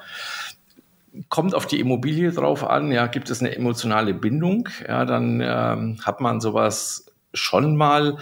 kommt 1.28 1.54
auf 1.54 1.66
die 1.66 1.80
Immobilie 1.80 2.32
drauf 2.32 2.64
an. 2.64 2.90
Ja, 2.90 3.06
gibt 3.06 3.30
es 3.30 3.40
eine 3.40 3.54
emotionale 3.54 4.14
Bindung? 4.14 4.68
Ja, 4.86 5.04
dann 5.04 5.40
ähm, 5.40 5.98
hat 6.02 6.20
man 6.20 6.40
sowas 6.40 7.06
schon 7.32 7.76
mal 7.76 8.18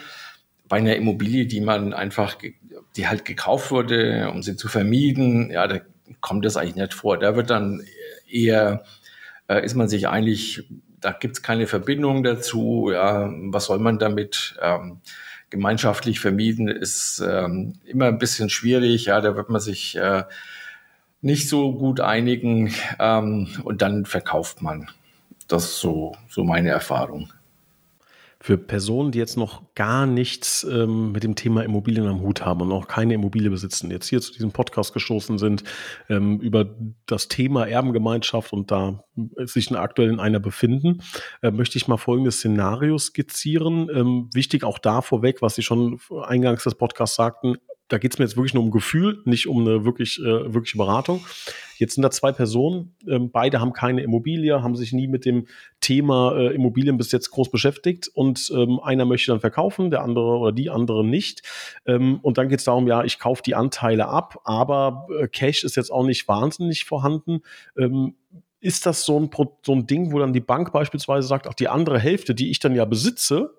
bei 0.68 0.76
einer 0.76 0.96
Immobilie, 0.96 1.46
die 1.46 1.60
man 1.60 1.92
einfach, 1.92 2.37
die 2.96 3.08
halt 3.08 3.25
gekauft 3.25 3.70
wurde, 3.70 4.30
um 4.30 4.42
sie 4.42 4.56
zu 4.56 4.68
vermieden. 4.68 5.50
Ja, 5.50 5.66
da 5.66 5.80
kommt 6.21 6.45
das 6.45 6.57
eigentlich 6.57 6.76
nicht 6.76 6.95
vor. 6.95 7.19
Da 7.19 7.37
wird 7.37 7.50
dann 7.50 7.83
eher, 8.29 8.85
äh, 9.49 9.64
ist 9.64 9.75
man 9.75 9.88
sich 9.88 10.09
eigentlich, 10.09 10.64
da 11.00 11.12
gibt 11.12 11.37
es 11.37 11.43
keine 11.43 11.67
Verbindung 11.67 12.23
dazu. 12.23 12.90
Ja, 12.93 13.31
was 13.33 13.67
soll 13.67 13.79
man 13.79 13.99
damit? 13.99 14.57
Ähm, 14.61 15.00
gemeinschaftlich 15.50 16.21
vermieden 16.21 16.69
ist 16.69 17.23
ähm, 17.26 17.75
immer 17.85 18.07
ein 18.07 18.19
bisschen 18.19 18.50
schwierig. 18.50 19.07
Ja, 19.07 19.21
da 19.21 19.37
wird 19.37 19.50
man 19.50 19.61
sich 19.61 19.97
äh, 19.97 20.23
nicht 21.23 21.49
so 21.49 21.73
gut 21.73 22.00
einigen 22.00 22.73
ähm, 22.99 23.49
und 23.64 23.83
dann 23.83 24.07
verkauft 24.07 24.62
man. 24.62 24.88
Das 25.49 25.64
ist 25.64 25.81
so, 25.81 26.17
so 26.29 26.45
meine 26.45 26.71
Erfahrung 26.71 27.33
für 28.42 28.56
Personen, 28.56 29.12
die 29.12 29.18
jetzt 29.18 29.37
noch 29.37 29.75
gar 29.75 30.06
nichts 30.06 30.64
ähm, 30.64 31.12
mit 31.12 31.25
dem 31.25 31.35
Thema 31.35 31.62
Immobilien 31.62 32.06
am 32.06 32.23
Hut 32.23 32.44
haben 32.44 32.62
und 32.62 32.68
noch 32.68 32.88
keine 32.88 33.12
Immobilie 33.12 33.50
besitzen, 33.50 33.90
jetzt 33.90 34.09
hier 34.09 34.23
zu 34.23 34.32
diesem 34.32 34.50
Podcast 34.50 34.94
gestoßen 34.94 35.37
sind, 35.37 35.62
ähm, 36.09 36.40
über 36.40 36.75
das 37.04 37.28
Thema 37.28 37.66
Erbengemeinschaft 37.66 38.54
und 38.54 38.70
da 38.70 39.04
sich 39.44 39.70
aktuell 39.76 40.09
in 40.09 40.20
einer 40.20 40.40
befinden, 40.40 41.02
äh, 41.42 41.50
möchte 41.50 41.76
ich 41.76 41.87
mal 41.87 41.99
folgendes 41.99 42.37
Szenario 42.37 42.97
skizzieren. 42.97 43.90
Ähm, 43.94 44.30
wichtig 44.32 44.64
auch 44.64 44.78
da 44.78 45.02
vorweg, 45.02 45.42
was 45.42 45.56
Sie 45.56 45.62
schon 45.62 46.00
eingangs 46.23 46.64
des 46.64 46.76
Podcasts 46.76 47.16
sagten, 47.16 47.56
da 47.90 47.99
geht 47.99 48.12
es 48.14 48.18
mir 48.18 48.25
jetzt 48.25 48.37
wirklich 48.37 48.54
nur 48.54 48.62
um 48.62 48.70
Gefühl, 48.70 49.20
nicht 49.25 49.47
um 49.47 49.61
eine 49.61 49.85
wirklich, 49.85 50.18
äh, 50.20 50.54
wirkliche 50.54 50.78
Beratung. 50.78 51.25
Jetzt 51.76 51.94
sind 51.94 52.02
da 52.02 52.11
zwei 52.11 52.30
Personen, 52.30 52.94
ähm, 53.09 53.30
beide 53.30 53.61
haben 53.61 53.73
keine 53.73 54.02
Immobilie, 54.02 54.62
haben 54.62 54.76
sich 54.76 54.92
nie 54.92 55.09
mit 55.09 55.25
dem 55.25 55.47
Thema 55.80 56.37
äh, 56.37 56.54
Immobilien 56.54 56.99
bis 56.99 57.11
jetzt 57.11 57.30
groß 57.30 57.50
beschäftigt 57.50 58.09
und 58.09 58.50
ähm, 58.54 58.80
einer 58.80 59.04
möchte 59.04 59.32
dann 59.32 59.40
verkaufen, 59.40 59.90
der 59.90 60.02
andere 60.02 60.38
oder 60.38 60.52
die 60.52 60.70
andere 60.70 61.04
nicht. 61.04 61.42
Ähm, 61.87 62.20
und 62.23 62.38
dann 62.38 62.49
geht 62.49 62.61
es 62.61 62.64
darum, 62.64 62.87
ja, 62.87 63.02
ich 63.02 63.18
kaufe 63.18 63.42
die 63.42 63.54
Anteile 63.54 64.09
ab, 64.09 64.40
aber 64.44 65.09
äh, 65.18 65.26
Cash 65.26 65.64
ist 65.64 65.76
jetzt 65.76 65.90
auch 65.90 66.04
nicht 66.04 66.28
wahnsinnig 66.28 66.85
vorhanden. 66.85 67.40
Ähm, 67.76 68.14
ist 68.61 68.87
das 68.87 69.04
so 69.04 69.18
ein, 69.18 69.30
so 69.64 69.73
ein 69.73 69.87
Ding, 69.87 70.12
wo 70.12 70.18
dann 70.18 70.35
die 70.35 70.40
Bank 70.40 70.73
beispielsweise 70.73 71.26
sagt, 71.26 71.49
auch 71.49 71.54
die 71.54 71.68
andere 71.68 71.99
Hälfte, 71.99 72.35
die 72.35 72.50
ich 72.50 72.59
dann 72.61 72.75
ja 72.75 72.85
besitze, 72.85 73.54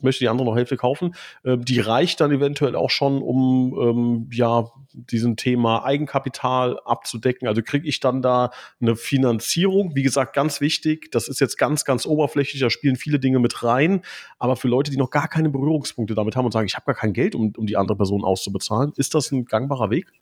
möchte 0.00 0.24
die 0.24 0.28
andere 0.28 0.46
noch 0.46 0.56
Hälfte 0.56 0.76
kaufen, 0.76 1.14
äh, 1.44 1.56
die 1.58 1.80
reicht 1.80 2.20
dann 2.20 2.32
eventuell 2.32 2.76
auch 2.76 2.90
schon, 2.90 3.22
um 3.22 3.76
ähm, 3.80 4.30
ja 4.32 4.70
diesen 4.92 5.36
Thema 5.36 5.84
Eigenkapital 5.84 6.80
abzudecken. 6.84 7.48
Also 7.48 7.62
kriege 7.62 7.86
ich 7.86 8.00
dann 8.00 8.22
da 8.22 8.50
eine 8.80 8.96
Finanzierung. 8.96 9.94
Wie 9.94 10.02
gesagt, 10.02 10.34
ganz 10.34 10.60
wichtig, 10.60 11.10
das 11.12 11.28
ist 11.28 11.40
jetzt 11.40 11.58
ganz, 11.58 11.84
ganz 11.84 12.06
oberflächlich, 12.06 12.60
da 12.60 12.70
spielen 12.70 12.96
viele 12.96 13.18
Dinge 13.18 13.38
mit 13.38 13.62
rein. 13.62 14.02
Aber 14.38 14.56
für 14.56 14.68
Leute, 14.68 14.90
die 14.90 14.96
noch 14.96 15.10
gar 15.10 15.28
keine 15.28 15.50
Berührungspunkte 15.50 16.14
damit 16.14 16.36
haben 16.36 16.46
und 16.46 16.52
sagen, 16.52 16.66
ich 16.66 16.76
habe 16.76 16.86
gar 16.86 16.94
kein 16.94 17.12
Geld, 17.12 17.34
um, 17.34 17.52
um 17.56 17.66
die 17.66 17.76
andere 17.76 17.96
Person 17.96 18.24
auszubezahlen, 18.24 18.92
ist 18.96 19.14
das 19.14 19.30
ein 19.30 19.44
gangbarer 19.44 19.90
Weg? 19.90 20.12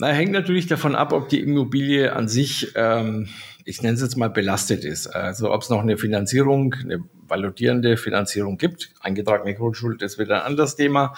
Na, 0.00 0.08
hängt 0.08 0.30
natürlich 0.30 0.68
davon 0.68 0.94
ab, 0.94 1.12
ob 1.12 1.28
die 1.28 1.40
Immobilie 1.40 2.14
an 2.14 2.28
sich, 2.28 2.72
ähm, 2.76 3.28
ich 3.64 3.82
nenne 3.82 3.94
es 3.94 4.00
jetzt 4.00 4.16
mal 4.16 4.30
belastet 4.30 4.84
ist. 4.84 5.08
Also 5.08 5.52
ob 5.52 5.62
es 5.62 5.70
noch 5.70 5.80
eine 5.80 5.98
Finanzierung, 5.98 6.72
eine 6.74 7.02
validierende 7.26 7.96
Finanzierung 7.96 8.58
gibt. 8.58 8.90
Eingetragene 9.00 9.56
Grundschuld 9.56 10.00
ist 10.02 10.16
wieder 10.20 10.36
ein 10.36 10.46
anderes 10.52 10.76
Thema. 10.76 11.14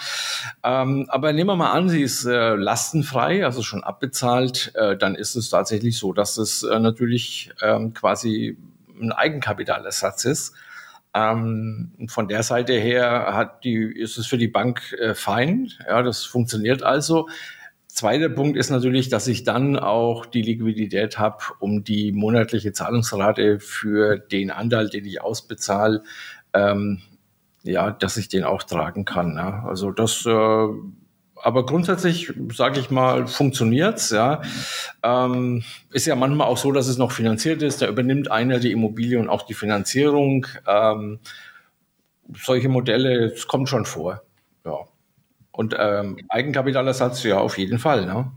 Ähm, 0.63 1.05
aber 1.09 1.31
nehmen 1.31 1.51
wir 1.51 1.55
mal 1.55 1.71
an, 1.71 1.89
sie 1.89 2.01
ist 2.01 2.25
äh, 2.25 2.55
lastenfrei, 2.55 3.45
also 3.45 3.61
schon 3.61 3.83
abbezahlt, 3.83 4.73
äh, 4.73 4.97
dann 4.97 5.13
ist 5.13 5.35
es 5.35 5.51
tatsächlich 5.51 5.99
so, 5.99 6.11
dass 6.11 6.39
es 6.39 6.63
äh, 6.63 6.79
natürlich 6.79 7.51
ähm, 7.61 7.93
quasi 7.93 8.57
ein 8.99 9.11
Eigenkapitalersatz 9.11 10.25
ist. 10.25 10.53
Ähm, 11.13 11.91
von 12.07 12.27
der 12.27 12.41
Seite 12.41 12.73
her 12.73 13.35
hat 13.35 13.63
die, 13.63 13.75
ist 13.75 14.17
es 14.17 14.25
für 14.25 14.39
die 14.39 14.47
Bank 14.47 14.93
äh, 14.93 15.13
fein. 15.13 15.71
Ja, 15.87 16.01
das 16.01 16.25
funktioniert 16.25 16.81
also. 16.81 17.27
Zweiter 17.93 18.29
Punkt 18.29 18.57
ist 18.57 18.69
natürlich, 18.69 19.09
dass 19.09 19.27
ich 19.27 19.43
dann 19.43 19.77
auch 19.77 20.25
die 20.25 20.41
Liquidität 20.41 21.19
habe, 21.19 21.43
um 21.59 21.83
die 21.83 22.13
monatliche 22.13 22.71
Zahlungsrate 22.71 23.59
für 23.59 24.17
den 24.17 24.49
Anteil, 24.49 24.89
den 24.89 25.03
ich 25.03 25.21
ausbezahle, 25.21 26.01
ähm, 26.53 27.01
ja, 27.63 27.91
dass 27.91 28.15
ich 28.15 28.29
den 28.29 28.45
auch 28.45 28.63
tragen 28.63 29.03
kann. 29.03 29.35
Ja. 29.35 29.65
Also 29.67 29.91
das, 29.91 30.25
äh, 30.25 30.67
aber 31.35 31.65
grundsätzlich 31.65 32.31
sage 32.53 32.79
ich 32.79 32.91
mal, 32.91 33.27
funktioniert's. 33.27 34.09
Ja, 34.11 34.41
ähm, 35.03 35.63
ist 35.91 36.05
ja 36.07 36.15
manchmal 36.15 36.47
auch 36.47 36.57
so, 36.57 36.71
dass 36.71 36.87
es 36.87 36.97
noch 36.97 37.11
finanziert 37.11 37.61
ist. 37.61 37.81
Da 37.81 37.89
übernimmt 37.89 38.31
einer 38.31 38.59
die 38.59 38.71
Immobilie 38.71 39.19
und 39.19 39.27
auch 39.27 39.41
die 39.41 39.53
Finanzierung. 39.53 40.47
Ähm, 40.65 41.19
solche 42.33 42.69
Modelle, 42.69 43.25
es 43.25 43.47
kommt 43.47 43.67
schon 43.67 43.83
vor. 43.83 44.21
Ja. 44.65 44.85
Und 45.51 45.75
ähm, 45.77 46.17
Eigenkapitalersatz, 46.29 47.23
ja, 47.23 47.39
auf 47.39 47.57
jeden 47.57 47.79
Fall. 47.79 48.05
Ne? 48.05 48.31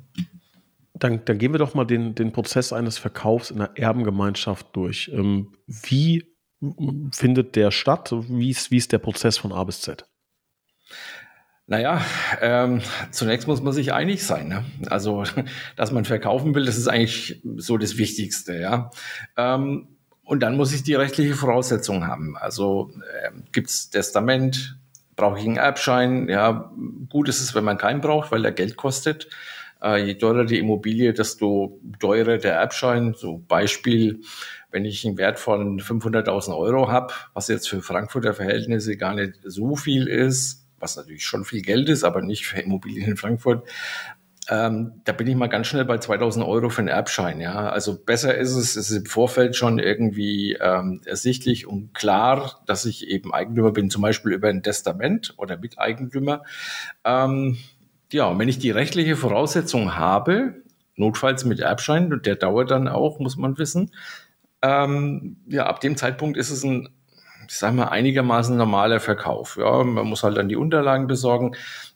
Dann, 0.94 1.24
dann 1.24 1.38
gehen 1.38 1.52
wir 1.52 1.58
doch 1.58 1.74
mal 1.74 1.84
den, 1.84 2.14
den 2.14 2.32
Prozess 2.32 2.72
eines 2.72 2.98
Verkaufs 2.98 3.50
in 3.50 3.60
einer 3.60 3.76
Erbengemeinschaft 3.76 4.74
durch. 4.74 5.10
Ähm, 5.12 5.52
wie 5.66 6.34
findet 7.12 7.56
der 7.56 7.70
statt? 7.70 8.10
Wie 8.12 8.50
ist, 8.50 8.70
wie 8.70 8.78
ist 8.78 8.92
der 8.92 8.98
Prozess 8.98 9.38
von 9.38 9.52
A 9.52 9.64
bis 9.64 9.80
Z? 9.80 10.06
Naja, 11.66 12.04
ähm, 12.42 12.82
zunächst 13.10 13.48
muss 13.48 13.62
man 13.62 13.72
sich 13.72 13.92
einig 13.92 14.22
sein. 14.22 14.48
Ne? 14.48 14.64
Also, 14.90 15.24
dass 15.76 15.92
man 15.92 16.04
verkaufen 16.04 16.54
will, 16.54 16.66
das 16.66 16.76
ist 16.76 16.88
eigentlich 16.88 17.42
so 17.56 17.78
das 17.78 17.96
Wichtigste. 17.96 18.58
Ja. 18.58 18.90
Ähm, 19.36 19.88
und 20.24 20.40
dann 20.40 20.56
muss 20.56 20.72
ich 20.72 20.82
die 20.82 20.94
rechtliche 20.94 21.34
Voraussetzung 21.34 22.06
haben. 22.06 22.36
Also 22.36 22.90
äh, 23.22 23.30
gibt 23.52 23.68
es 23.68 23.90
Testament, 23.90 24.78
Brauche 25.16 25.38
ich 25.38 25.44
einen 25.44 25.56
Erbschein? 25.56 26.28
Ja, 26.28 26.72
gut 27.08 27.28
ist 27.28 27.40
es, 27.40 27.54
wenn 27.54 27.64
man 27.64 27.78
keinen 27.78 28.00
braucht, 28.00 28.32
weil 28.32 28.44
er 28.44 28.52
Geld 28.52 28.76
kostet. 28.76 29.28
Äh, 29.82 30.04
je 30.04 30.14
teurer 30.14 30.44
die 30.44 30.58
Immobilie, 30.58 31.12
desto 31.12 31.80
teurer 32.00 32.38
der 32.38 32.54
Erbschein. 32.54 33.14
So 33.16 33.44
Beispiel, 33.46 34.20
wenn 34.70 34.84
ich 34.84 35.06
einen 35.06 35.18
Wert 35.18 35.38
von 35.38 35.78
500.000 35.78 36.56
Euro 36.56 36.90
habe, 36.90 37.12
was 37.32 37.48
jetzt 37.48 37.68
für 37.68 37.82
Frankfurter 37.82 38.34
Verhältnisse 38.34 38.96
gar 38.96 39.14
nicht 39.14 39.34
so 39.44 39.76
viel 39.76 40.08
ist, 40.08 40.66
was 40.78 40.96
natürlich 40.96 41.24
schon 41.24 41.44
viel 41.44 41.62
Geld 41.62 41.88
ist, 41.88 42.04
aber 42.04 42.22
nicht 42.22 42.46
für 42.46 42.60
Immobilien 42.60 43.10
in 43.10 43.16
Frankfurt, 43.16 43.66
ähm, 44.48 45.00
da 45.04 45.12
bin 45.12 45.26
ich 45.26 45.36
mal 45.36 45.48
ganz 45.48 45.68
schnell 45.68 45.84
bei 45.84 45.98
2000 45.98 46.44
Euro 46.46 46.68
für 46.68 46.80
einen 46.80 46.88
Erbschein. 46.88 47.40
Ja, 47.40 47.68
also 47.70 47.98
besser 47.98 48.34
ist 48.34 48.54
es, 48.54 48.76
es 48.76 48.90
ist 48.90 48.96
im 48.96 49.06
Vorfeld 49.06 49.56
schon 49.56 49.78
irgendwie 49.78 50.54
ähm, 50.60 51.00
ersichtlich 51.06 51.66
und 51.66 51.94
klar, 51.94 52.62
dass 52.66 52.84
ich 52.84 53.08
eben 53.08 53.32
Eigentümer 53.32 53.72
bin, 53.72 53.90
zum 53.90 54.02
Beispiel 54.02 54.32
über 54.32 54.48
ein 54.48 54.62
Testament 54.62 55.34
oder 55.38 55.56
Miteigentümer. 55.56 56.42
Ähm, 57.04 57.58
ja, 58.12 58.26
und 58.26 58.38
wenn 58.38 58.48
ich 58.48 58.58
die 58.58 58.70
rechtliche 58.70 59.16
Voraussetzung 59.16 59.96
habe, 59.96 60.54
notfalls 60.96 61.44
mit 61.44 61.60
Erbschein, 61.60 62.12
und 62.12 62.26
der 62.26 62.36
dauert 62.36 62.70
dann 62.70 62.88
auch, 62.88 63.18
muss 63.18 63.36
man 63.36 63.56
wissen, 63.58 63.90
ähm, 64.62 65.36
ja, 65.48 65.66
ab 65.66 65.80
dem 65.80 65.96
Zeitpunkt 65.96 66.36
ist 66.36 66.50
es 66.50 66.64
ein 66.64 66.88
ich 67.48 67.56
sag 67.56 67.74
mal, 67.74 67.88
einigermaßen 67.88 68.56
normaler 68.56 69.00
Verkauf. 69.00 69.56
Ja, 69.58 69.84
man 69.84 70.06
muss 70.06 70.22
halt 70.22 70.36
dann 70.36 70.48
die 70.48 70.56
Unterlagen 70.56 71.06
besorgen. 71.06 71.54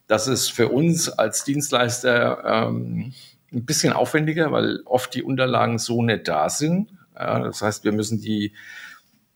Das 0.09 0.27
ist 0.27 0.51
für 0.51 0.69
uns 0.69 1.09
als 1.11 1.45
Dienstleister 1.45 2.43
ähm, 2.45 3.13
ein 3.53 3.65
bisschen 3.65 3.93
aufwendiger, 3.93 4.51
weil 4.51 4.81
oft 4.85 5.15
die 5.15 5.23
Unterlagen 5.23 5.79
so 5.79 6.03
nicht 6.03 6.27
da 6.27 6.49
sind. 6.49 6.91
Ja, 7.15 7.41
das 7.41 7.63
heißt, 7.63 7.85
wir 7.85 7.93
müssen 7.93 8.21
die, 8.21 8.53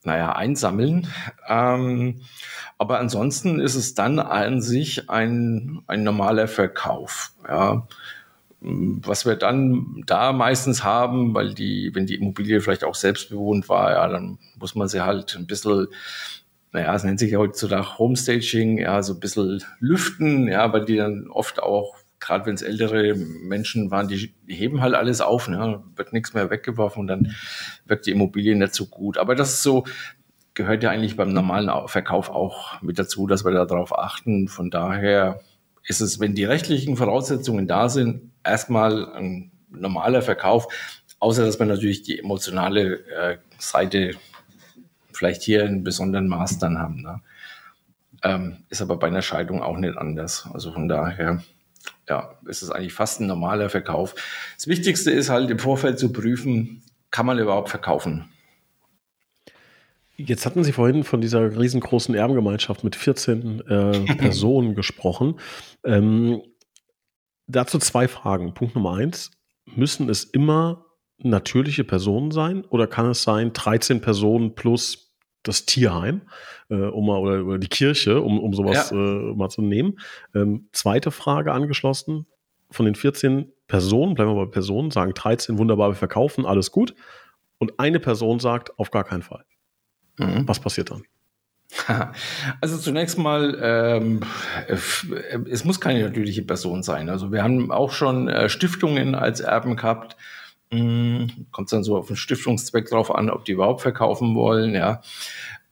naja, 0.03 0.33
einsammeln. 0.33 1.09
Ähm, 1.49 2.23
aber 2.79 2.99
ansonsten 2.99 3.61
ist 3.61 3.75
es 3.75 3.95
dann 3.95 4.19
an 4.19 4.61
sich 4.63 5.11
ein, 5.11 5.83
ein 5.87 6.03
normaler 6.03 6.49
Verkauf. 6.49 7.33
Ja. 7.47 7.87
Was 8.61 9.27
wir 9.27 9.37
dann 9.37 10.05
da 10.07 10.33
meistens 10.33 10.85
haben, 10.85 11.35
weil 11.35 11.53
die, 11.53 11.95
wenn 11.95 12.07
die 12.07 12.15
Immobilie 12.15 12.61
vielleicht 12.61 12.85
auch 12.85 12.95
selbst 12.95 13.31
bewohnt 13.31 13.69
war, 13.69 13.93
ja, 13.93 14.09
dann 14.09 14.39
muss 14.59 14.75
man 14.75 14.89
sie 14.89 15.01
halt 15.01 15.37
ein 15.37 15.47
bisschen, 15.47 15.89
naja, 16.73 16.95
es 16.95 17.05
nennt 17.05 17.19
sich 17.19 17.33
ja 17.33 17.39
heutzutage 17.39 17.99
Homestaging, 17.99 18.79
ja, 18.79 19.03
so 19.03 19.15
ein 19.15 19.21
bisschen 19.21 19.63
lüften, 19.79 20.49
ja, 20.49 20.73
weil 20.73 20.85
die 20.87 20.97
dann 20.97 21.29
oft 21.29 21.63
auch, 21.63 21.97
gerade 22.19 22.47
wenn 22.47 22.55
es 22.55 22.63
ältere 22.63 23.15
Menschen 23.15 23.91
waren, 23.91 24.09
die, 24.09 24.35
heben 24.47 24.81
halt 24.81 24.95
alles 24.95 25.21
auf, 25.21 25.49
ne, 25.49 25.83
wird 25.97 26.13
nichts 26.13 26.33
mehr 26.33 26.51
weggeworfen 26.51 27.01
und 27.01 27.07
dann 27.09 27.35
wirkt 27.85 28.07
die 28.07 28.13
Immobilie 28.13 28.57
nicht 28.57 28.75
so 28.75 28.87
gut. 28.87 29.19
Aber 29.19 29.35
das 29.35 29.55
ist 29.55 29.63
so, 29.63 29.85
gehört 30.55 30.83
ja 30.83 30.91
eigentlich 30.91 31.17
beim 31.17 31.33
normalen 31.33 31.71
Verkauf 31.89 32.31
auch 32.31 32.81
mit 32.81 32.99
dazu, 32.99 33.27
dass 33.27 33.45
wir 33.45 33.53
darauf 33.53 33.99
achten. 33.99 34.49
Von 34.49 34.71
daher 34.71 35.41
ist 35.87 36.01
es, 36.01 36.21
wenn 36.21 36.35
die 36.35 36.45
rechtlichen 36.45 36.97
Voraussetzungen 36.97 37.67
da 37.67 37.89
sind, 37.89 38.33
erstmal 38.45 39.13
ein 39.15 39.53
normaler 39.71 40.23
Verkauf, 40.23 40.69
außer 41.19 41.45
dass 41.45 41.59
man 41.59 41.69
natürlich 41.69 42.03
die 42.03 42.19
emotionale 42.19 43.07
äh, 43.09 43.39
Seite 43.59 44.13
vielleicht 45.23 45.43
hier 45.43 45.65
in 45.65 45.85
besonderen 45.85 46.27
Maß 46.27 46.59
dann 46.59 46.81
haben. 46.81 47.01
Ne? 47.01 47.21
Ähm, 48.25 48.57
ist 48.71 48.83
aber 48.83 48.97
bei 48.97 49.07
einer 49.07 49.23
Scheidung 49.23 49.63
auch 49.63 49.77
nicht 49.77 49.97
anders. 49.97 50.49
Also 50.53 50.73
von 50.73 50.89
daher, 50.89 51.45
ja, 52.09 52.35
ist 52.47 52.63
es 52.63 52.73
eigentlich 52.73 52.93
fast 52.93 53.21
ein 53.21 53.29
normaler 53.29 53.71
Verkauf. 53.71 54.17
Das 54.57 54.67
Wichtigste 54.67 55.13
ist 55.13 55.31
halt 55.31 55.49
im 55.49 55.61
Vorfeld 55.61 56.01
zu 56.01 56.13
prüfen, 56.13 56.83
kann 57.13 57.25
man 57.25 57.39
überhaupt 57.39 57.69
verkaufen? 57.69 58.31
Jetzt 60.17 60.45
hatten 60.45 60.65
Sie 60.65 60.73
vorhin 60.73 61.05
von 61.05 61.21
dieser 61.21 61.57
riesengroßen 61.57 62.17
Erbengemeinschaft 62.17 62.83
mit 62.83 62.97
14 62.97 63.61
äh, 63.61 64.15
Personen 64.17 64.75
gesprochen. 64.75 65.39
Ähm, 65.85 66.43
dazu 67.47 67.79
zwei 67.79 68.09
Fragen. 68.09 68.55
Punkt 68.55 68.75
Nummer 68.75 68.97
eins. 68.97 69.31
Müssen 69.67 70.09
es 70.09 70.25
immer 70.25 70.85
natürliche 71.19 71.85
Personen 71.85 72.33
sein 72.33 72.65
oder 72.65 72.89
kann 72.89 73.11
es 73.11 73.23
sein 73.23 73.53
13 73.53 74.01
Personen 74.01 74.57
plus 74.57 75.12
das 75.43 75.67
Tierheim 75.67 76.23
äh, 76.71 76.75
um 76.75 77.07
mal, 77.07 77.19
oder, 77.19 77.45
oder, 77.45 77.59
die 77.59 77.69
Kirche, 77.69 78.21
um, 78.21 78.39
um 78.41 78.55
sowas 78.55 78.91
ja. 78.91 78.97
äh, 78.97 79.35
mal 79.35 79.49
zu 79.49 79.63
nehmen? 79.63 79.99
Ähm, 80.35 80.69
zweite 80.73 81.11
Frage 81.11 81.53
angeschlossen. 81.53 82.27
Von 82.71 82.87
den 82.87 82.95
14 82.95 83.53
Personen, 83.67 84.15
bleiben 84.15 84.35
wir 84.35 84.47
bei 84.47 84.51
Personen, 84.51 84.91
sagen 84.91 85.13
13 85.15 85.59
wunderbar, 85.59 85.91
wir 85.91 85.95
verkaufen, 85.95 86.47
alles 86.47 86.71
gut. 86.71 86.95
Und 87.59 87.79
eine 87.79 88.01
Person 88.01 88.41
sagt, 88.41 88.79
auf 88.79 88.91
gar 88.91 89.05
keinen 89.05 89.23
Fall. 89.23 89.45
Mhm. 90.19 90.49
Was 90.49 90.61
passiert 90.61 90.91
dann? 90.91 91.03
Also 92.61 92.79
zunächst 92.79 93.19
mal, 93.19 93.59
ähm, 93.61 94.21
es 94.69 95.65
muss 95.65 95.81
keine 95.81 96.03
natürliche 96.03 96.43
Person 96.43 96.83
sein. 96.83 97.09
Also 97.09 97.33
wir 97.33 97.43
haben 97.43 97.71
auch 97.71 97.93
schon 97.93 98.29
äh, 98.29 98.49
Stiftungen 98.49 99.15
als 99.15 99.41
Erben 99.41 99.77
gehabt. 99.77 100.17
Hm, 100.73 101.29
Kommt 101.51 101.71
dann 101.71 101.85
so 101.85 101.97
auf 101.99 102.07
den 102.07 102.17
Stiftungszweck 102.17 102.89
drauf 102.89 103.15
an, 103.15 103.29
ob 103.29 103.45
die 103.45 103.53
überhaupt 103.53 103.83
verkaufen 103.83 104.35
wollen. 104.35 104.75
Ja, 104.75 105.03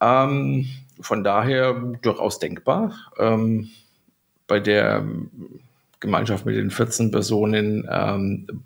ähm, 0.00 0.68
von 1.00 1.24
daher 1.24 1.72
durchaus 2.02 2.38
denkbar. 2.38 2.92
Ähm, 3.18 3.70
bei 4.46 4.60
der 4.60 5.04
Gemeinschaft 6.00 6.44
mit 6.44 6.56
den 6.56 6.70
14 6.70 7.10
Personen 7.10 7.88
ähm, 7.90 8.62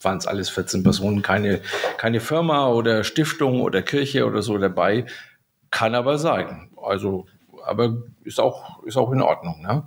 waren 0.00 0.18
es 0.18 0.26
alles 0.26 0.48
14 0.48 0.82
Personen, 0.82 1.22
keine, 1.22 1.60
keine 1.96 2.20
Firma 2.20 2.68
oder 2.68 3.04
Stiftung 3.04 3.60
oder 3.60 3.82
Kirche 3.82 4.26
oder 4.26 4.42
so 4.42 4.58
dabei. 4.58 5.06
Kann 5.70 5.94
aber 5.94 6.18
sein. 6.18 6.70
Also, 6.82 7.26
aber 7.64 8.02
ist 8.24 8.40
auch, 8.40 8.82
ist 8.84 8.96
auch 8.96 9.12
in 9.12 9.22
Ordnung. 9.22 9.62
Ne? 9.62 9.86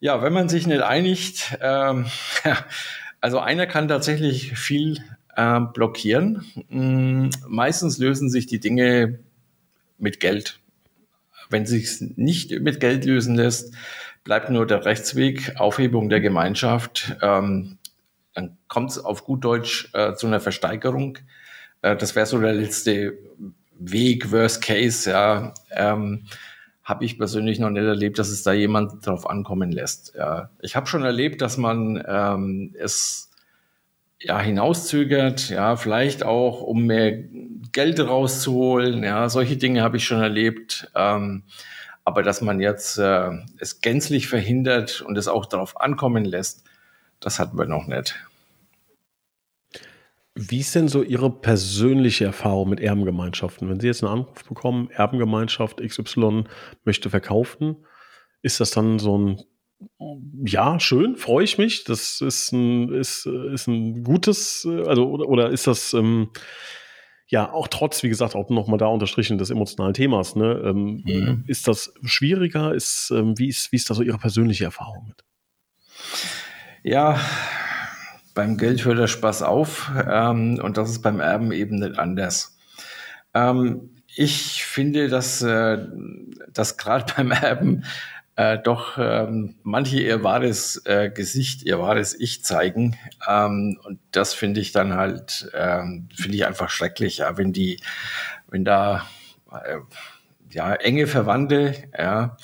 Ja, 0.00 0.22
wenn 0.22 0.32
man 0.32 0.48
sich 0.48 0.66
nicht 0.66 0.82
einigt, 0.82 1.56
ähm, 1.60 2.06
also 3.22 3.38
einer 3.38 3.66
kann 3.66 3.88
tatsächlich 3.88 4.58
viel 4.58 4.98
äh, 5.36 5.60
blockieren. 5.60 6.44
Hm, 6.68 7.30
meistens 7.46 7.96
lösen 7.98 8.28
sich 8.28 8.46
die 8.46 8.60
Dinge 8.60 9.20
mit 9.96 10.20
Geld. 10.20 10.58
Wenn 11.48 11.64
sich 11.64 12.00
nicht 12.16 12.50
mit 12.60 12.80
Geld 12.80 13.04
lösen 13.04 13.36
lässt, 13.36 13.74
bleibt 14.24 14.50
nur 14.50 14.66
der 14.66 14.84
Rechtsweg, 14.84 15.54
Aufhebung 15.56 16.08
der 16.08 16.20
Gemeinschaft. 16.20 17.16
Ähm, 17.22 17.78
dann 18.34 18.58
kommt 18.66 18.90
es 18.90 18.98
auf 18.98 19.24
gut 19.24 19.44
Deutsch 19.44 19.88
äh, 19.92 20.14
zu 20.14 20.26
einer 20.26 20.40
Versteigerung. 20.40 21.18
Äh, 21.82 21.96
das 21.96 22.16
wäre 22.16 22.26
so 22.26 22.40
der 22.40 22.54
letzte 22.54 23.18
Weg, 23.78 24.32
Worst 24.32 24.62
Case, 24.62 25.08
ja. 25.08 25.54
Ähm, 25.70 26.24
habe 26.84 27.04
ich 27.04 27.18
persönlich 27.18 27.58
noch 27.58 27.70
nicht 27.70 27.84
erlebt, 27.84 28.18
dass 28.18 28.28
es 28.28 28.42
da 28.42 28.52
jemand 28.52 29.06
drauf 29.06 29.28
ankommen 29.28 29.70
lässt. 29.70 30.14
Ja. 30.16 30.50
Ich 30.60 30.74
habe 30.74 30.86
schon 30.86 31.04
erlebt, 31.04 31.40
dass 31.40 31.56
man 31.56 32.02
ähm, 32.06 32.74
es 32.78 33.30
ja 34.18 34.40
hinauszögert, 34.40 35.48
ja, 35.50 35.76
vielleicht 35.76 36.24
auch, 36.24 36.60
um 36.60 36.84
mehr 36.84 37.12
Geld 37.72 38.00
rauszuholen. 38.00 39.02
Ja, 39.02 39.28
solche 39.28 39.56
Dinge 39.56 39.82
habe 39.82 39.96
ich 39.96 40.04
schon 40.04 40.20
erlebt. 40.20 40.90
Ähm, 40.94 41.44
aber 42.04 42.22
dass 42.22 42.40
man 42.40 42.60
jetzt 42.60 42.98
äh, 42.98 43.30
es 43.58 43.80
gänzlich 43.80 44.26
verhindert 44.28 45.02
und 45.02 45.16
es 45.16 45.28
auch 45.28 45.46
darauf 45.46 45.80
ankommen 45.80 46.24
lässt, 46.24 46.64
das 47.20 47.38
hatten 47.38 47.56
wir 47.56 47.66
noch 47.66 47.86
nicht. 47.86 48.16
Wie 50.34 50.60
ist 50.60 50.74
denn 50.74 50.88
so 50.88 51.02
Ihre 51.02 51.30
persönliche 51.30 52.24
Erfahrung 52.24 52.70
mit 52.70 52.80
Erbengemeinschaften? 52.80 53.68
Wenn 53.68 53.80
Sie 53.80 53.86
jetzt 53.86 54.02
einen 54.02 54.12
Anruf 54.12 54.44
bekommen, 54.44 54.88
Erbengemeinschaft 54.90 55.80
XY 55.80 56.44
möchte 56.84 57.10
verkaufen, 57.10 57.84
ist 58.40 58.60
das 58.60 58.70
dann 58.70 58.98
so 58.98 59.18
ein 59.18 59.42
ja, 60.44 60.78
schön, 60.78 61.16
freue 61.16 61.44
ich 61.44 61.58
mich. 61.58 61.84
Das 61.84 62.20
ist 62.20 62.52
ein, 62.52 62.92
ist, 62.92 63.26
ist 63.26 63.66
ein 63.66 64.04
gutes, 64.04 64.66
also 64.86 65.08
oder, 65.10 65.28
oder 65.28 65.50
ist 65.50 65.66
das 65.66 65.92
ähm, 65.92 66.30
ja, 67.32 67.50
auch 67.50 67.66
trotz, 67.66 68.02
wie 68.02 68.10
gesagt, 68.10 68.34
auch 68.34 68.50
nochmal 68.50 68.78
da 68.78 68.86
unterstrichen 68.86 69.38
des 69.38 69.48
emotionalen 69.48 69.94
Themas, 69.94 70.36
ne? 70.36 70.62
Ähm, 70.66 71.02
mhm. 71.04 71.44
Ist 71.46 71.66
das 71.66 71.94
schwieriger? 72.04 72.74
Ist, 72.74 73.10
ähm, 73.10 73.38
wie, 73.38 73.48
ist, 73.48 73.72
wie 73.72 73.76
ist 73.76 73.88
da 73.88 73.94
so 73.94 74.02
Ihre 74.02 74.18
persönliche 74.18 74.64
Erfahrung 74.64 75.06
mit? 75.06 75.24
Ja, 76.82 77.18
beim 78.34 78.56
Geld 78.56 78.84
hört 78.84 78.98
der 78.98 79.06
Spaß 79.06 79.42
auf 79.42 79.90
ähm, 80.08 80.60
und 80.62 80.76
das 80.76 80.90
ist 80.90 81.02
beim 81.02 81.20
Erben 81.20 81.52
eben 81.52 81.78
nicht 81.78 81.98
anders. 81.98 82.56
Ähm, 83.34 83.90
ich 84.14 84.64
finde, 84.64 85.08
dass, 85.08 85.42
äh, 85.42 85.86
dass 86.52 86.76
gerade 86.76 87.12
beim 87.16 87.30
Erben 87.30 87.84
äh, 88.36 88.58
doch 88.58 88.96
ähm, 88.98 89.56
manche 89.62 90.00
ihr 90.00 90.24
wahres 90.24 90.82
äh, 90.86 91.10
Gesicht, 91.10 91.62
ihr 91.64 91.78
wahres 91.78 92.18
Ich 92.18 92.42
zeigen. 92.44 92.96
Ähm, 93.28 93.78
und 93.84 94.00
das 94.10 94.32
finde 94.32 94.60
ich 94.60 94.72
dann 94.72 94.94
halt, 94.94 95.50
ähm, 95.54 96.08
finde 96.14 96.36
ich 96.36 96.46
einfach 96.46 96.70
schrecklich, 96.70 97.18
ja, 97.18 97.36
wenn 97.36 97.52
die, 97.52 97.78
wenn 98.48 98.64
da 98.64 99.06
äh, 99.50 99.78
ja 100.50 100.74
enge 100.74 101.06
Verwandte, 101.06 101.74
ja, 101.96 102.36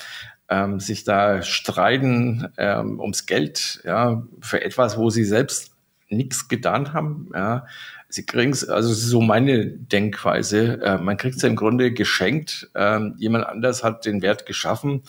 ähm, 0.49 0.79
sich 0.79 1.03
da 1.03 1.41
streiten 1.41 2.47
ähm, 2.57 2.99
ums 2.99 3.25
Geld, 3.25 3.81
ja, 3.83 4.23
für 4.41 4.63
etwas, 4.63 4.97
wo 4.97 5.09
sie 5.09 5.25
selbst 5.25 5.75
nichts 6.09 6.47
getan 6.47 6.93
haben, 6.93 7.29
ja. 7.33 7.65
Sie 8.11 8.25
kriegen 8.25 8.51
es, 8.51 8.67
also 8.67 8.91
es 8.91 9.03
ist 9.03 9.09
so 9.09 9.21
meine 9.21 9.67
Denkweise, 9.67 10.81
äh, 10.81 10.97
man 10.97 11.17
kriegt 11.17 11.35
es 11.35 11.43
ja 11.43 11.49
im 11.49 11.55
Grunde 11.55 11.93
geschenkt, 11.93 12.69
ähm, 12.73 13.13
jemand 13.19 13.45
anders 13.45 13.83
hat 13.83 14.05
den 14.05 14.23
Wert 14.23 14.47
geschaffen, 14.47 15.03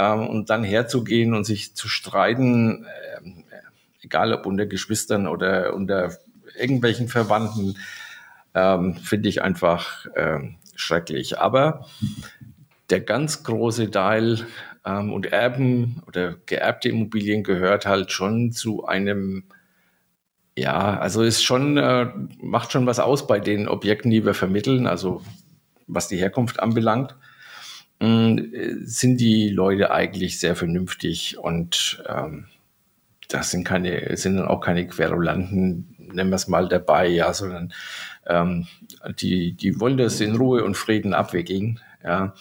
ähm, 0.00 0.26
und 0.26 0.50
dann 0.50 0.64
herzugehen 0.64 1.34
und 1.34 1.44
sich 1.44 1.74
zu 1.74 1.86
streiten, 1.88 2.84
äh, 2.84 3.30
egal 4.02 4.32
ob 4.32 4.46
unter 4.46 4.66
Geschwistern 4.66 5.26
oder 5.26 5.74
unter 5.74 6.16
irgendwelchen 6.58 7.08
Verwandten, 7.08 7.76
ähm, 8.54 8.96
finde 8.96 9.28
ich 9.28 9.42
einfach 9.42 10.06
äh, 10.14 10.40
schrecklich. 10.74 11.38
Aber 11.38 11.86
der 12.88 13.00
ganz 13.00 13.44
große 13.44 13.90
Teil 13.90 14.46
ähm, 14.86 15.12
und 15.12 15.26
Erben 15.26 16.02
oder 16.06 16.34
geerbte 16.46 16.88
Immobilien 16.88 17.44
gehört 17.44 17.86
halt 17.86 18.10
schon 18.10 18.52
zu 18.52 18.86
einem 18.86 19.44
ja, 20.60 20.98
also 20.98 21.22
ist 21.22 21.42
schon, 21.42 21.76
äh, 21.76 22.06
macht 22.40 22.72
schon 22.72 22.86
was 22.86 22.98
aus 22.98 23.26
bei 23.26 23.40
den 23.40 23.68
Objekten, 23.68 24.10
die 24.10 24.24
wir 24.24 24.34
vermitteln, 24.34 24.86
also 24.86 25.22
was 25.86 26.08
die 26.08 26.18
Herkunft 26.18 26.60
anbelangt. 26.60 27.16
Hm, 28.00 28.52
sind 28.84 29.20
die 29.20 29.48
Leute 29.48 29.90
eigentlich 29.90 30.38
sehr 30.38 30.56
vernünftig 30.56 31.38
und 31.38 32.02
ähm, 32.08 32.46
das 33.28 33.50
sind 33.50 33.64
keine, 33.64 34.16
sind 34.16 34.36
dann 34.36 34.48
auch 34.48 34.60
keine 34.60 34.86
Querulanten, 34.86 35.94
nennen 35.98 36.30
wir 36.30 36.36
es 36.36 36.48
mal 36.48 36.68
dabei, 36.68 37.08
ja, 37.08 37.32
sondern 37.32 37.72
ähm, 38.26 38.66
die, 39.20 39.52
die 39.52 39.80
wollen 39.80 39.98
das 39.98 40.20
in 40.20 40.36
Ruhe 40.36 40.64
und 40.64 40.76
Frieden 40.76 41.14
abwickeln. 41.14 41.80
Ja. 42.02 42.34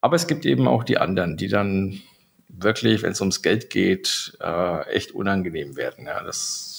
Aber 0.00 0.16
es 0.16 0.26
gibt 0.26 0.46
eben 0.46 0.68
auch 0.68 0.84
die 0.84 0.98
anderen, 0.98 1.36
die 1.36 1.48
dann 1.48 2.00
wirklich, 2.48 3.02
wenn 3.02 3.12
es 3.12 3.20
ums 3.20 3.42
Geld 3.42 3.70
geht, 3.70 4.36
äh, 4.40 4.86
echt 4.90 5.12
unangenehm 5.12 5.76
werden. 5.76 6.06
Ja, 6.06 6.22
das 6.22 6.69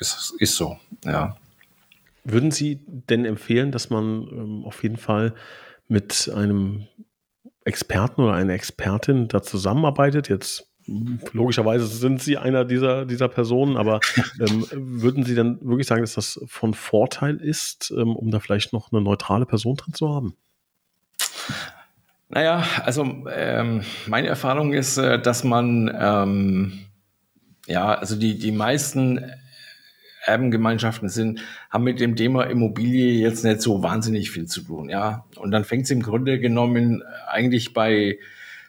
ist, 0.00 0.34
ist 0.38 0.56
so. 0.56 0.78
Ja. 1.04 1.36
Würden 2.24 2.50
Sie 2.50 2.80
denn 2.86 3.24
empfehlen, 3.24 3.70
dass 3.72 3.90
man 3.90 4.28
ähm, 4.28 4.64
auf 4.64 4.82
jeden 4.82 4.96
Fall 4.96 5.34
mit 5.88 6.30
einem 6.34 6.86
Experten 7.64 8.22
oder 8.22 8.34
einer 8.34 8.52
Expertin 8.52 9.28
da 9.28 9.42
zusammenarbeitet? 9.42 10.28
Jetzt 10.28 10.68
logischerweise 11.32 11.86
sind 11.86 12.22
Sie 12.22 12.36
einer 12.36 12.64
dieser, 12.64 13.06
dieser 13.06 13.28
Personen, 13.28 13.76
aber 13.76 14.00
ähm, 14.40 14.66
würden 14.72 15.24
Sie 15.24 15.34
denn 15.34 15.58
wirklich 15.60 15.86
sagen, 15.86 16.02
dass 16.02 16.14
das 16.14 16.40
von 16.46 16.74
Vorteil 16.74 17.36
ist, 17.36 17.92
ähm, 17.96 18.14
um 18.16 18.30
da 18.30 18.40
vielleicht 18.40 18.72
noch 18.72 18.92
eine 18.92 19.00
neutrale 19.00 19.46
Person 19.46 19.76
drin 19.76 19.94
zu 19.94 20.08
haben? 20.08 20.36
Naja, 22.28 22.64
also 22.84 23.04
ähm, 23.30 23.82
meine 24.06 24.26
Erfahrung 24.26 24.72
ist, 24.72 24.98
äh, 24.98 25.20
dass 25.20 25.44
man 25.44 25.94
ähm, 25.96 26.86
ja, 27.66 27.94
also 27.94 28.16
die, 28.16 28.38
die 28.38 28.52
meisten 28.52 29.24
Erbengemeinschaften 30.26 31.08
sind, 31.08 31.40
haben 31.70 31.84
mit 31.84 32.00
dem 32.00 32.16
Thema 32.16 32.44
Immobilie 32.44 33.20
jetzt 33.20 33.44
nicht 33.44 33.62
so 33.62 33.82
wahnsinnig 33.82 34.30
viel 34.30 34.46
zu 34.46 34.62
tun, 34.62 34.88
ja. 34.88 35.24
Und 35.36 35.50
dann 35.50 35.64
fängt 35.64 35.84
es 35.84 35.90
im 35.90 36.02
Grunde 36.02 36.38
genommen 36.38 37.02
eigentlich 37.28 37.72
bei 37.72 38.18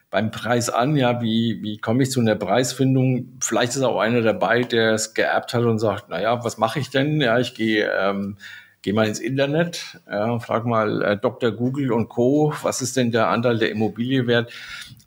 beim 0.09 0.31
Preis 0.31 0.69
an, 0.69 0.95
ja, 0.95 1.21
wie, 1.21 1.61
wie 1.61 1.79
komme 1.79 2.03
ich 2.03 2.11
zu 2.11 2.21
einer 2.21 2.35
Preisfindung? 2.35 3.37
Vielleicht 3.41 3.75
ist 3.75 3.81
auch 3.81 3.99
einer 3.99 4.21
dabei, 4.21 4.61
der 4.61 4.93
es 4.93 5.13
geerbt 5.13 5.53
hat 5.53 5.63
und 5.63 5.79
sagt, 5.79 6.07
naja, 6.07 6.45
was 6.45 6.57
mache 6.57 6.79
ich 6.79 6.89
denn? 6.89 7.19
Ja, 7.19 7.39
ich 7.39 7.55
gehe 7.55 7.91
ähm, 7.91 8.37
geh 8.81 8.93
mal 8.93 9.07
ins 9.07 9.19
Internet, 9.19 9.99
ja, 10.09 10.39
frag 10.39 10.65
mal 10.65 11.01
äh, 11.01 11.17
Dr. 11.17 11.51
Google 11.51 11.91
und 11.91 12.07
Co., 12.07 12.53
was 12.61 12.81
ist 12.81 12.95
denn 12.95 13.11
der 13.11 13.27
Anteil 13.27 13.57
der 13.57 13.69
Immobilie 13.69 14.27
wert? 14.27 14.53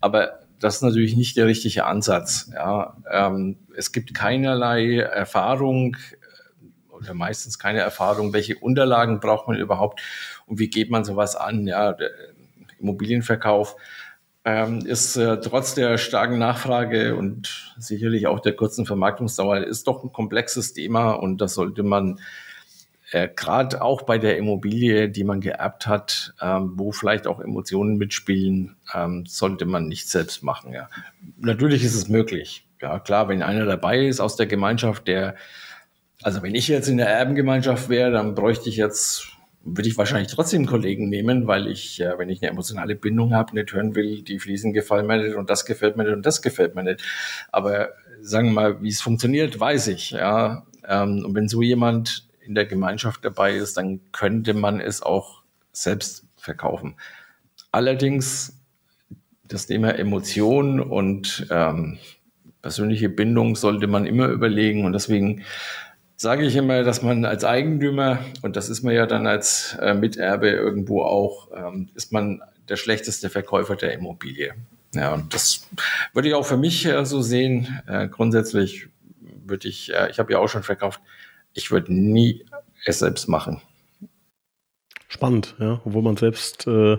Aber 0.01 0.39
das 0.59 0.75
ist 0.75 0.81
natürlich 0.83 1.15
nicht 1.15 1.35
der 1.35 1.47
richtige 1.47 1.85
Ansatz. 1.85 2.51
Ja. 2.53 2.95
Ähm, 3.11 3.57
es 3.75 3.91
gibt 3.91 4.13
keinerlei 4.13 4.97
Erfahrung 4.97 5.97
oder 7.01 7.13
meistens 7.13 7.59
keine 7.59 7.79
Erfahrung, 7.79 8.33
welche 8.33 8.55
Unterlagen 8.57 9.19
braucht 9.19 9.47
man 9.47 9.57
überhaupt 9.57 10.01
und 10.45 10.59
wie 10.59 10.69
geht 10.69 10.89
man 10.89 11.03
sowas 11.03 11.35
an? 11.35 11.67
Ja, 11.67 11.93
der 11.93 12.11
Immobilienverkauf 12.79 13.75
ähm, 14.43 14.85
ist 14.85 15.17
äh, 15.17 15.39
trotz 15.39 15.75
der 15.75 15.97
starken 15.97 16.39
Nachfrage 16.39 17.15
und 17.15 17.73
sicherlich 17.77 18.27
auch 18.27 18.39
der 18.39 18.55
kurzen 18.55 18.85
Vermarktungsdauer 18.85 19.59
ist 19.59 19.87
doch 19.87 20.03
ein 20.03 20.11
komplexes 20.11 20.73
Thema 20.73 21.11
und 21.11 21.41
das 21.41 21.53
sollte 21.53 21.83
man 21.83 22.19
äh, 23.11 23.27
gerade 23.27 23.81
auch 23.81 24.03
bei 24.03 24.17
der 24.17 24.37
Immobilie, 24.37 25.09
die 25.09 25.23
man 25.23 25.41
geerbt 25.41 25.85
hat, 25.85 26.33
ähm, 26.41 26.73
wo 26.75 26.91
vielleicht 26.91 27.27
auch 27.27 27.39
Emotionen 27.39 27.97
mitspielen, 27.97 28.77
ähm, 28.93 29.25
sollte 29.27 29.65
man 29.65 29.87
nicht 29.87 30.09
selbst 30.09 30.43
machen. 30.43 30.73
Ja. 30.73 30.89
Natürlich 31.37 31.83
ist 31.83 31.95
es 31.95 32.07
möglich. 32.07 32.65
Ja, 32.81 32.99
klar, 32.99 33.27
wenn 33.27 33.43
einer 33.43 33.65
dabei 33.65 34.07
ist 34.07 34.21
aus 34.21 34.37
der 34.37 34.47
Gemeinschaft, 34.47 35.07
der, 35.07 35.35
also 36.23 36.43
wenn 36.43 36.55
ich 36.55 36.67
jetzt 36.67 36.87
in 36.87 36.97
der 36.97 37.09
Erbengemeinschaft 37.09 37.89
wäre, 37.89 38.11
dann 38.11 38.35
bräuchte 38.35 38.69
ich 38.69 38.75
jetzt, 38.77 39.27
würde 39.63 39.89
ich 39.89 39.97
wahrscheinlich 39.97 40.31
trotzdem 40.31 40.65
Kollegen 40.65 41.09
nehmen, 41.09 41.47
weil 41.47 41.67
ich, 41.67 41.99
äh, 42.01 42.17
wenn 42.17 42.29
ich 42.29 42.41
eine 42.41 42.51
emotionale 42.51 42.95
Bindung 42.95 43.33
habe, 43.33 43.55
nicht 43.55 43.73
hören 43.73 43.95
will, 43.95 44.21
die 44.21 44.39
Fliesen 44.39 44.73
gefallen 44.73 45.07
mir 45.07 45.17
nicht 45.17 45.35
und 45.35 45.49
das 45.49 45.65
gefällt 45.65 45.97
mir 45.97 46.03
nicht 46.03 46.13
und 46.13 46.25
das 46.25 46.41
gefällt 46.41 46.75
mir 46.75 46.83
nicht. 46.83 47.03
Aber 47.51 47.89
sagen 48.21 48.49
wir 48.49 48.53
mal, 48.53 48.81
wie 48.81 48.89
es 48.89 49.01
funktioniert, 49.01 49.59
weiß 49.59 49.87
ich. 49.87 50.11
Ja. 50.11 50.65
Ähm, 50.87 51.25
und 51.25 51.35
wenn 51.35 51.47
so 51.47 51.61
jemand 51.61 52.27
in 52.41 52.55
der 52.55 52.65
Gemeinschaft 52.65 53.23
dabei 53.23 53.55
ist, 53.55 53.77
dann 53.77 54.01
könnte 54.11 54.53
man 54.53 54.79
es 54.79 55.01
auch 55.01 55.41
selbst 55.71 56.25
verkaufen. 56.35 56.95
Allerdings 57.71 58.59
das 59.47 59.67
Thema 59.67 59.97
Emotion 59.97 60.79
und 60.79 61.47
ähm, 61.49 61.97
persönliche 62.61 63.09
Bindung 63.09 63.55
sollte 63.55 63.87
man 63.87 64.05
immer 64.05 64.27
überlegen 64.27 64.85
und 64.85 64.93
deswegen 64.93 65.43
sage 66.21 66.45
ich 66.45 66.55
immer, 66.55 66.83
dass 66.83 67.01
man 67.01 67.25
als 67.25 67.43
Eigentümer, 67.43 68.19
und 68.43 68.55
das 68.55 68.69
ist 68.69 68.83
man 68.83 68.93
ja 68.93 69.07
dann 69.07 69.25
als 69.25 69.75
äh, 69.81 69.95
Miterbe 69.95 70.49
irgendwo 70.49 71.01
auch, 71.01 71.49
ähm, 71.55 71.89
ist 71.95 72.13
man 72.13 72.41
der 72.69 72.75
schlechteste 72.75 73.29
Verkäufer 73.29 73.75
der 73.75 73.93
Immobilie. 73.93 74.53
Ja, 74.93 75.13
und 75.13 75.33
das 75.33 75.67
würde 76.13 76.27
ich 76.27 76.35
auch 76.35 76.45
für 76.45 76.57
mich 76.57 76.85
äh, 76.85 77.05
so 77.05 77.21
sehen. 77.21 77.81
Äh, 77.87 78.07
grundsätzlich 78.07 78.87
würde 79.45 79.67
ich, 79.67 79.93
äh, 79.93 80.11
ich 80.11 80.19
habe 80.19 80.31
ja 80.31 80.37
auch 80.39 80.47
schon 80.47 80.61
verkauft, 80.61 81.01
ich 81.53 81.71
würde 81.71 81.91
nie 81.91 82.45
es 82.85 82.99
selbst 82.99 83.27
machen. 83.27 83.61
Spannend, 85.11 85.55
ja. 85.59 85.81
Obwohl 85.83 86.03
man 86.03 86.15
selbst 86.15 86.67
äh, 86.67 86.97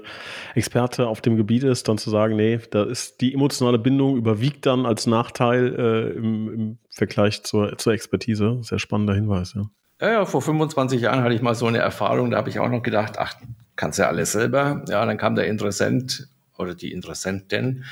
Experte 0.54 1.06
auf 1.06 1.22
dem 1.22 1.38
Gebiet 1.38 1.64
ist, 1.64 1.88
dann 1.88 1.96
zu 1.96 2.10
sagen, 2.10 2.36
nee, 2.36 2.60
da 2.70 2.82
ist 2.82 3.22
die 3.22 3.32
emotionale 3.32 3.78
Bindung 3.78 4.18
überwiegt 4.18 4.66
dann 4.66 4.84
als 4.84 5.06
Nachteil 5.06 5.74
äh, 5.74 6.18
im, 6.18 6.52
im, 6.52 6.78
Vergleich 6.90 7.42
zur, 7.42 7.78
zur 7.78 7.94
Expertise. 7.94 8.58
Sehr 8.60 8.78
spannender 8.78 9.14
Hinweis, 9.14 9.54
ja. 9.54 9.62
Ja, 9.98 10.12
ja, 10.12 10.24
vor 10.26 10.42
25 10.42 11.00
Jahren 11.00 11.22
hatte 11.22 11.34
ich 11.34 11.40
mal 11.40 11.54
so 11.54 11.64
eine 11.64 11.78
Erfahrung, 11.78 12.32
da 12.32 12.36
habe 12.36 12.50
ich 12.50 12.58
auch 12.58 12.68
noch 12.68 12.82
gedacht, 12.82 13.14
ach, 13.16 13.34
kannst 13.76 13.98
ja 13.98 14.08
alles 14.08 14.32
selber. 14.32 14.84
Ja, 14.88 15.06
dann 15.06 15.16
kam 15.16 15.34
der 15.34 15.46
Interessent 15.46 16.28
oder 16.58 16.74
die 16.74 16.92
Interessentin 16.92 17.84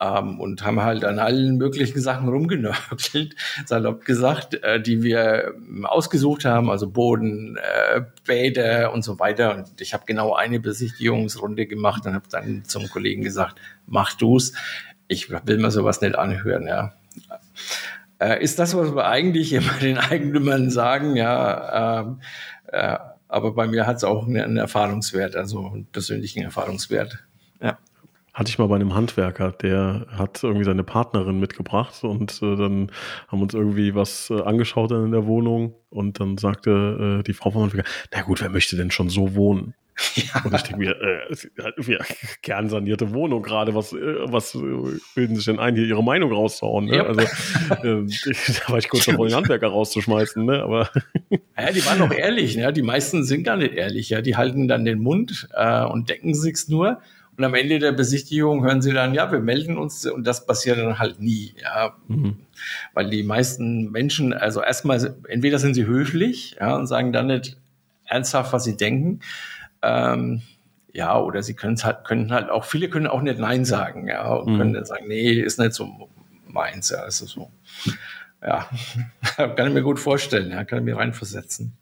ähm, 0.00 0.40
und 0.40 0.64
haben 0.64 0.80
halt 0.80 1.04
an 1.04 1.18
allen 1.18 1.58
möglichen 1.58 2.00
Sachen 2.00 2.28
rumgenörgelt, 2.28 3.36
salopp 3.66 4.04
gesagt, 4.04 4.54
äh, 4.62 4.80
die 4.80 5.02
wir 5.02 5.54
ähm, 5.56 5.84
ausgesucht 5.84 6.44
haben, 6.44 6.70
also 6.70 6.88
Boden, 6.88 7.56
äh, 7.56 8.02
Bäder 8.26 8.92
und 8.92 9.02
so 9.04 9.18
weiter. 9.18 9.54
Und 9.54 9.80
ich 9.80 9.92
habe 9.92 10.04
genau 10.06 10.34
eine 10.34 10.58
Besichtigungsrunde 10.58 11.66
gemacht 11.66 12.06
und 12.06 12.14
habe 12.14 12.28
dann 12.30 12.64
zum 12.64 12.88
Kollegen 12.88 13.22
gesagt, 13.22 13.60
mach 13.86 14.14
du's. 14.14 14.54
Ich 15.06 15.28
will 15.30 15.58
mir 15.58 15.70
sowas 15.70 16.00
nicht 16.00 16.16
anhören, 16.16 16.66
ja. 16.66 16.94
Äh, 18.18 18.42
ist 18.42 18.58
das, 18.58 18.76
was 18.76 18.94
wir 18.94 19.06
eigentlich 19.06 19.52
immer 19.52 19.72
den 19.80 19.98
Eigentümern 19.98 20.70
sagen, 20.70 21.16
ja, 21.16 22.00
ähm, 22.00 22.20
äh, 22.68 22.96
aber 23.28 23.52
bei 23.52 23.66
mir 23.66 23.86
hat 23.86 23.98
es 23.98 24.04
auch 24.04 24.26
einen 24.26 24.56
Erfahrungswert, 24.56 25.36
also 25.36 25.66
einen 25.66 25.86
persönlichen 25.86 26.42
Erfahrungswert. 26.42 27.24
Hatte 28.40 28.48
ich 28.48 28.58
mal 28.58 28.68
bei 28.68 28.76
einem 28.76 28.94
Handwerker, 28.94 29.52
der 29.52 30.06
hat 30.16 30.42
irgendwie 30.42 30.64
seine 30.64 30.82
Partnerin 30.82 31.38
mitgebracht 31.40 32.02
und 32.02 32.40
äh, 32.40 32.56
dann 32.56 32.90
haben 33.28 33.42
uns 33.42 33.52
irgendwie 33.52 33.94
was 33.94 34.30
äh, 34.30 34.40
angeschaut 34.40 34.92
in 34.92 35.12
der 35.12 35.26
Wohnung 35.26 35.74
und 35.90 36.20
dann 36.20 36.38
sagte 36.38 37.18
äh, 37.20 37.22
die 37.22 37.34
Frau 37.34 37.50
vom 37.50 37.64
Handwerker, 37.64 37.86
na 38.14 38.22
gut, 38.22 38.40
wer 38.40 38.48
möchte 38.48 38.76
denn 38.76 38.90
schon 38.90 39.10
so 39.10 39.34
wohnen? 39.34 39.74
Ja. 40.14 40.42
Und 40.42 40.54
ich 40.54 40.62
denke 40.62 40.78
mir, 40.78 40.96
äh, 41.02 41.92
ja, 41.92 41.98
kernsanierte 42.40 43.10
Wohnung 43.12 43.42
gerade, 43.42 43.74
was, 43.74 43.92
äh, 43.92 43.98
was 44.24 44.56
bilden 45.14 45.36
sich 45.36 45.44
denn 45.44 45.58
ein, 45.58 45.76
hier 45.76 45.84
ihre 45.84 46.02
Meinung 46.02 46.32
rauszuhauen? 46.32 46.86
Ne? 46.86 46.96
Ja. 46.96 47.02
Also 47.04 47.20
äh, 47.20 47.26
da 47.84 48.72
war 48.72 48.78
ich 48.78 48.88
kurz 48.88 49.04
davor, 49.04 49.26
den 49.26 49.36
Handwerker 49.36 49.68
rauszuschmeißen, 49.68 50.46
ne? 50.46 50.62
Aber 50.62 50.88
ja, 51.30 51.72
die 51.72 51.84
waren 51.84 51.98
doch 51.98 52.10
ehrlich, 52.10 52.56
ne? 52.56 52.72
Die 52.72 52.80
meisten 52.80 53.22
sind 53.22 53.44
gar 53.44 53.58
nicht 53.58 53.74
ehrlich, 53.74 54.08
ja. 54.08 54.22
Die 54.22 54.36
halten 54.36 54.66
dann 54.66 54.86
den 54.86 55.00
Mund 55.00 55.46
äh, 55.52 55.84
und 55.84 56.08
decken 56.08 56.32
sich's 56.32 56.68
nur. 56.68 57.02
Und 57.40 57.46
am 57.46 57.54
Ende 57.54 57.78
der 57.78 57.92
Besichtigung 57.92 58.64
hören 58.64 58.82
sie 58.82 58.92
dann, 58.92 59.14
ja, 59.14 59.32
wir 59.32 59.40
melden 59.40 59.78
uns 59.78 60.04
und 60.04 60.26
das 60.26 60.44
passiert 60.44 60.76
dann 60.76 60.98
halt 60.98 61.20
nie, 61.20 61.54
ja. 61.62 61.96
Mhm. 62.06 62.36
Weil 62.92 63.08
die 63.08 63.22
meisten 63.22 63.90
Menschen, 63.90 64.34
also 64.34 64.60
erstmal, 64.60 65.16
entweder 65.26 65.58
sind 65.58 65.72
sie 65.72 65.86
höflich, 65.86 66.58
ja, 66.60 66.76
und 66.76 66.86
sagen 66.86 67.14
dann 67.14 67.28
nicht 67.28 67.56
ernsthaft, 68.04 68.52
was 68.52 68.64
sie 68.64 68.76
denken, 68.76 69.20
ähm, 69.80 70.42
ja, 70.92 71.18
oder 71.18 71.42
sie 71.42 71.54
können 71.54 71.82
halt, 71.82 72.04
können 72.04 72.30
halt 72.30 72.50
auch, 72.50 72.66
viele 72.66 72.90
können 72.90 73.06
auch 73.06 73.22
nicht 73.22 73.38
Nein 73.38 73.64
sagen, 73.64 74.06
ja, 74.06 74.34
und 74.34 74.52
mhm. 74.52 74.58
können 74.58 74.72
dann 74.74 74.84
sagen, 74.84 75.08
nee, 75.08 75.32
ist 75.32 75.58
nicht 75.58 75.72
so 75.72 76.10
meins, 76.46 76.90
ja, 76.90 77.06
ist 77.06 77.20
so. 77.20 77.50
Ja, 78.42 78.68
kann 79.36 79.68
ich 79.68 79.72
mir 79.72 79.82
gut 79.82 79.98
vorstellen, 79.98 80.50
ja, 80.50 80.64
kann 80.64 80.80
ich 80.80 80.84
mir 80.84 80.98
reinversetzen. 80.98 81.72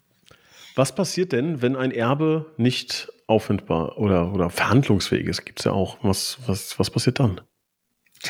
Was 0.75 0.95
passiert 0.95 1.33
denn, 1.33 1.61
wenn 1.61 1.75
ein 1.75 1.91
Erbe 1.91 2.45
nicht 2.55 3.09
auffindbar 3.29 3.97
oder, 3.97 4.33
oder 4.33 4.49
verhandlungsfähig 4.49 5.27
ist? 5.27 5.45
Gibt 5.45 5.59
es 5.59 5.65
ja 5.65 5.71
auch. 5.71 5.97
Was, 6.01 6.39
was, 6.47 6.79
was 6.79 6.89
passiert 6.89 7.19
dann? 7.19 7.41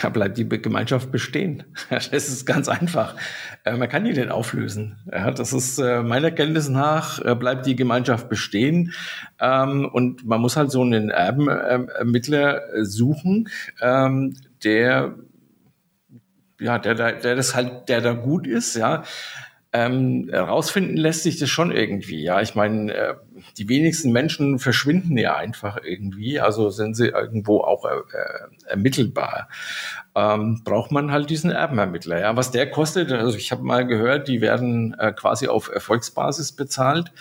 Da 0.01 0.09
bleibt 0.09 0.37
die 0.37 0.47
Gemeinschaft 0.47 1.11
bestehen. 1.11 1.63
Das 1.89 2.09
ist 2.11 2.45
ganz 2.45 2.69
einfach. 2.69 3.15
Äh, 3.63 3.75
man 3.75 3.89
kann 3.89 4.05
die 4.05 4.11
nicht 4.11 4.29
auflösen. 4.29 4.97
das 5.07 5.53
ist 5.53 5.79
äh, 5.79 6.03
meiner 6.03 6.31
Kenntnis 6.31 6.69
nach 6.69 7.19
äh, 7.23 7.35
bleibt 7.35 7.65
die 7.65 7.75
Gemeinschaft 7.75 8.29
bestehen. 8.29 8.93
Ähm, 9.39 9.89
und 9.91 10.25
man 10.25 10.41
muss 10.41 10.57
halt 10.57 10.71
so 10.71 10.81
einen 10.81 11.09
Erbenermittler 11.09 12.61
suchen, 12.83 13.49
ähm, 13.81 14.35
der 14.63 15.15
ja, 16.59 16.77
der, 16.77 16.93
der, 16.93 17.13
der 17.13 17.35
das 17.35 17.55
halt, 17.55 17.89
der 17.89 18.01
da 18.01 18.13
gut 18.13 18.45
ist, 18.45 18.75
ja. 18.75 19.03
Ähm, 19.71 20.29
rausfinden 20.33 20.97
lässt 20.97 21.23
sich 21.23 21.37
das 21.37 21.49
schon 21.49 21.71
irgendwie. 21.71 22.23
Ja, 22.23 22.41
ich 22.41 22.55
meine, 22.55 22.93
äh, 22.93 23.13
die 23.59 23.67
wenigsten 23.67 24.11
Menschen 24.13 24.57
verschwinden 24.57 25.17
ja 25.17 25.35
einfach 25.35 25.79
irgendwie, 25.83 26.39
also 26.39 26.69
sind 26.69 26.95
sie 26.95 27.07
irgendwo 27.07 27.59
auch 27.59 27.83
äh, 27.83 27.89
äh, 27.89 28.69
ermittelbar. 28.69 29.49
Ähm, 30.15 30.61
braucht 30.63 30.91
man 30.91 31.11
halt 31.11 31.29
diesen 31.29 31.51
Erbenermittler. 31.51 32.19
Ja, 32.21 32.35
was 32.37 32.51
der 32.51 32.71
kostet, 32.71 33.11
also 33.11 33.37
ich 33.37 33.51
habe 33.51 33.63
mal 33.63 33.85
gehört, 33.85 34.29
die 34.29 34.39
werden 34.39 34.95
äh, 34.97 35.11
quasi 35.11 35.47
auf 35.47 35.69
Erfolgsbasis 35.69 36.53
bezahlt, 36.53 37.11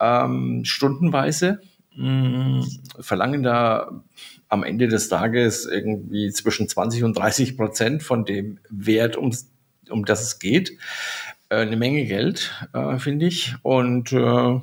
ähm, 0.00 0.62
stundenweise. 0.64 1.60
mh, 1.96 2.66
verlangen 3.00 3.44
da 3.44 4.02
am 4.48 4.64
Ende 4.64 4.88
des 4.88 5.08
Tages 5.08 5.64
irgendwie 5.64 6.32
zwischen 6.32 6.68
20 6.68 7.04
und 7.04 7.16
30 7.16 7.56
Prozent 7.56 8.02
von 8.02 8.24
dem 8.24 8.58
Wert, 8.68 9.16
um, 9.16 9.32
um 9.90 10.04
das 10.04 10.22
es 10.22 10.38
geht. 10.40 10.72
Äh, 11.50 11.56
eine 11.56 11.76
Menge 11.76 12.04
Geld, 12.04 12.52
äh, 12.72 12.98
finde 12.98 13.26
ich. 13.26 13.54
Und 13.62 14.12
äh, 14.12 14.60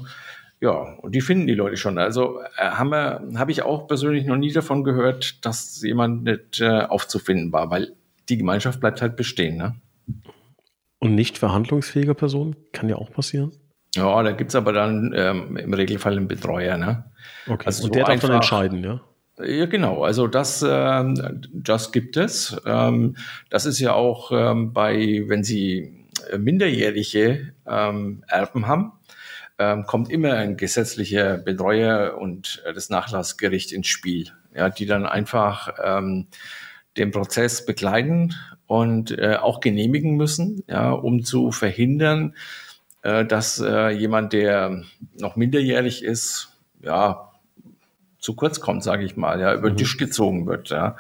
ja, 0.66 0.96
und 0.98 1.14
die 1.14 1.22
finden 1.22 1.46
die 1.46 1.54
Leute 1.54 1.78
schon. 1.78 2.00
Also 2.00 2.40
äh, 2.58 2.64
habe 2.64 3.22
hab 3.36 3.50
ich 3.50 3.62
auch 3.62 3.88
persönlich 3.88 4.26
noch 4.26 4.36
nie 4.36 4.52
davon 4.52 4.84
gehört, 4.84 5.46
dass 5.46 5.80
jemand 5.84 6.24
nicht 6.24 6.60
äh, 6.60 6.82
aufzufinden 6.82 7.54
war, 7.54 7.70
weil 7.70 7.94
die 8.30 8.38
Gemeinschaft 8.38 8.80
bleibt 8.80 9.00
halt 9.00 9.16
bestehen. 9.16 9.58
Ne? 9.58 9.76
Und 10.98 11.14
nicht 11.14 11.38
verhandlungsfähige 11.38 12.16
Personen 12.16 12.56
kann 12.72 12.90
ja 12.90 12.96
auch 12.96 13.12
passieren. 13.12 13.52
Ja, 13.94 14.24
da 14.24 14.32
gibt 14.32 14.50
es 14.50 14.56
aber 14.56 14.74
dann 14.74 15.14
ähm, 15.16 15.56
im 15.56 15.74
Regelfall 15.74 16.18
einen 16.18 16.28
Betreuer. 16.28 16.78
Ne? 16.78 17.06
Okay, 17.48 17.68
also 17.68 17.84
und 17.84 17.90
so 17.90 17.94
der 17.94 18.06
darf 18.06 18.20
dann 18.20 18.32
entscheiden, 18.32 18.84
ja? 18.84 19.02
Ja, 19.38 19.68
genau. 19.68 20.04
Also 20.04 20.26
das, 20.26 20.64
äh, 20.64 21.04
das 21.54 21.92
gibt 21.92 22.18
es. 22.18 22.60
Ähm, 22.66 23.18
das 23.52 23.68
ist 23.68 23.80
ja 23.80 23.94
auch 23.94 24.32
ähm, 24.32 24.74
bei, 24.74 25.26
wenn 25.28 25.44
Sie 25.44 26.08
minderjährige 26.36 27.54
ähm, 27.68 28.24
Erben 28.28 28.68
haben, 28.68 28.94
ähm, 29.58 29.86
kommt 29.86 30.10
immer 30.10 30.34
ein 30.34 30.58
gesetzlicher 30.58 31.38
Betreuer 31.38 32.18
und 32.18 32.62
äh, 32.66 32.74
das 32.74 32.90
Nachlassgericht 32.90 33.72
ins 33.72 33.88
Spiel, 33.88 34.32
ja, 34.54 34.70
die 34.70 34.86
dann 34.86 35.06
einfach 35.06 35.70
ähm, 35.84 36.28
den 36.98 37.12
Prozess 37.12 37.66
begleiten 37.66 38.36
und 38.68 39.12
äh, 39.18 39.38
auch 39.42 39.60
genehmigen 39.60 40.16
müssen, 40.16 40.64
ja, 40.68 40.92
um 40.92 41.24
zu 41.24 41.52
verhindern, 41.52 42.36
äh, 43.02 43.26
dass 43.26 43.60
äh, 43.60 43.90
jemand, 43.90 44.34
der 44.34 44.84
noch 45.20 45.36
minderjährig 45.36 46.04
ist, 46.04 46.58
ja, 46.82 47.32
zu 48.20 48.36
kurz 48.36 48.60
kommt, 48.60 48.84
sage 48.84 49.06
ich 49.06 49.16
mal, 49.16 49.40
ja, 49.40 49.54
über 49.54 49.70
den 49.70 49.74
mhm. 49.74 49.78
Tisch 49.78 49.98
gezogen 49.98 50.48
wird. 50.48 50.70
Ja. 50.70 50.98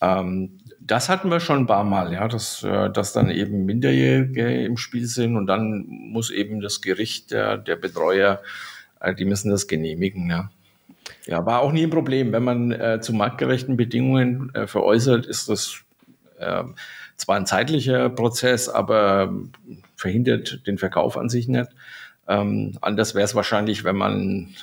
Ähm, 0.00 0.58
das 0.86 1.08
hatten 1.08 1.30
wir 1.30 1.40
schon 1.40 1.60
ein 1.60 1.66
paar 1.66 1.84
Mal, 1.84 2.12
ja, 2.12 2.28
dass, 2.28 2.62
äh, 2.62 2.90
dass 2.90 3.12
dann 3.12 3.30
eben 3.30 3.64
Minderjährige 3.64 4.64
im 4.64 4.76
Spiel 4.76 5.06
sind 5.06 5.36
und 5.36 5.46
dann 5.46 5.86
muss 5.88 6.30
eben 6.30 6.60
das 6.60 6.80
Gericht, 6.80 7.30
der, 7.30 7.56
der 7.58 7.76
Betreuer, 7.76 8.42
äh, 9.00 9.14
die 9.14 9.24
müssen 9.24 9.50
das 9.50 9.66
genehmigen, 9.66 10.30
ja. 10.30 10.50
Ja, 11.26 11.44
war 11.44 11.60
auch 11.60 11.72
nie 11.72 11.84
ein 11.84 11.90
Problem. 11.90 12.32
Wenn 12.32 12.44
man 12.44 12.72
äh, 12.72 13.00
zu 13.00 13.12
marktgerechten 13.12 13.76
Bedingungen 13.76 14.54
äh, 14.54 14.66
veräußert, 14.66 15.26
ist 15.26 15.48
das 15.48 15.82
äh, 16.38 16.62
zwar 17.16 17.36
ein 17.36 17.46
zeitlicher 17.46 18.10
Prozess, 18.10 18.68
aber 18.68 19.32
verhindert 19.96 20.66
den 20.66 20.78
Verkauf 20.78 21.16
an 21.16 21.28
sich 21.28 21.48
nicht. 21.48 21.70
Ähm, 22.28 22.76
anders 22.80 23.14
wäre 23.14 23.24
es 23.24 23.34
wahrscheinlich, 23.34 23.84
wenn 23.84 23.96
man 23.96 24.54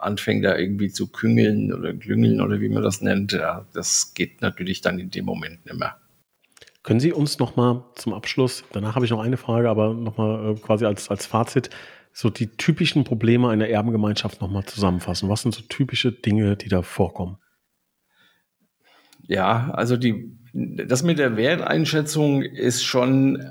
anfängt, 0.00 0.44
da 0.44 0.56
irgendwie 0.56 0.90
zu 0.90 1.08
küngeln 1.08 1.72
oder 1.72 1.94
klüngeln 1.94 2.40
oder 2.40 2.60
wie 2.60 2.68
man 2.68 2.82
das 2.82 3.00
nennt. 3.00 3.32
Ja, 3.32 3.66
das 3.72 4.14
geht 4.14 4.40
natürlich 4.40 4.80
dann 4.80 4.98
in 4.98 5.10
dem 5.10 5.24
Moment 5.24 5.64
nicht 5.66 5.78
mehr. 5.78 5.96
Können 6.82 7.00
Sie 7.00 7.12
uns 7.12 7.38
nochmal 7.38 7.84
zum 7.96 8.14
Abschluss, 8.14 8.64
danach 8.72 8.94
habe 8.94 9.04
ich 9.04 9.10
noch 9.10 9.20
eine 9.20 9.36
Frage, 9.36 9.68
aber 9.68 9.92
nochmal 9.92 10.52
äh, 10.52 10.54
quasi 10.58 10.86
als, 10.86 11.10
als 11.10 11.26
Fazit, 11.26 11.70
so 12.12 12.30
die 12.30 12.48
typischen 12.48 13.04
Probleme 13.04 13.50
einer 13.50 13.68
Erbengemeinschaft 13.68 14.40
nochmal 14.40 14.64
zusammenfassen? 14.64 15.28
Was 15.28 15.42
sind 15.42 15.54
so 15.54 15.62
typische 15.62 16.12
Dinge, 16.12 16.56
die 16.56 16.68
da 16.68 16.82
vorkommen? 16.82 17.38
Ja, 19.26 19.70
also 19.72 19.96
die, 19.96 20.38
das 20.54 21.02
mit 21.02 21.18
der 21.18 21.36
Werteinschätzung 21.36 22.42
ist 22.42 22.84
schon, 22.84 23.44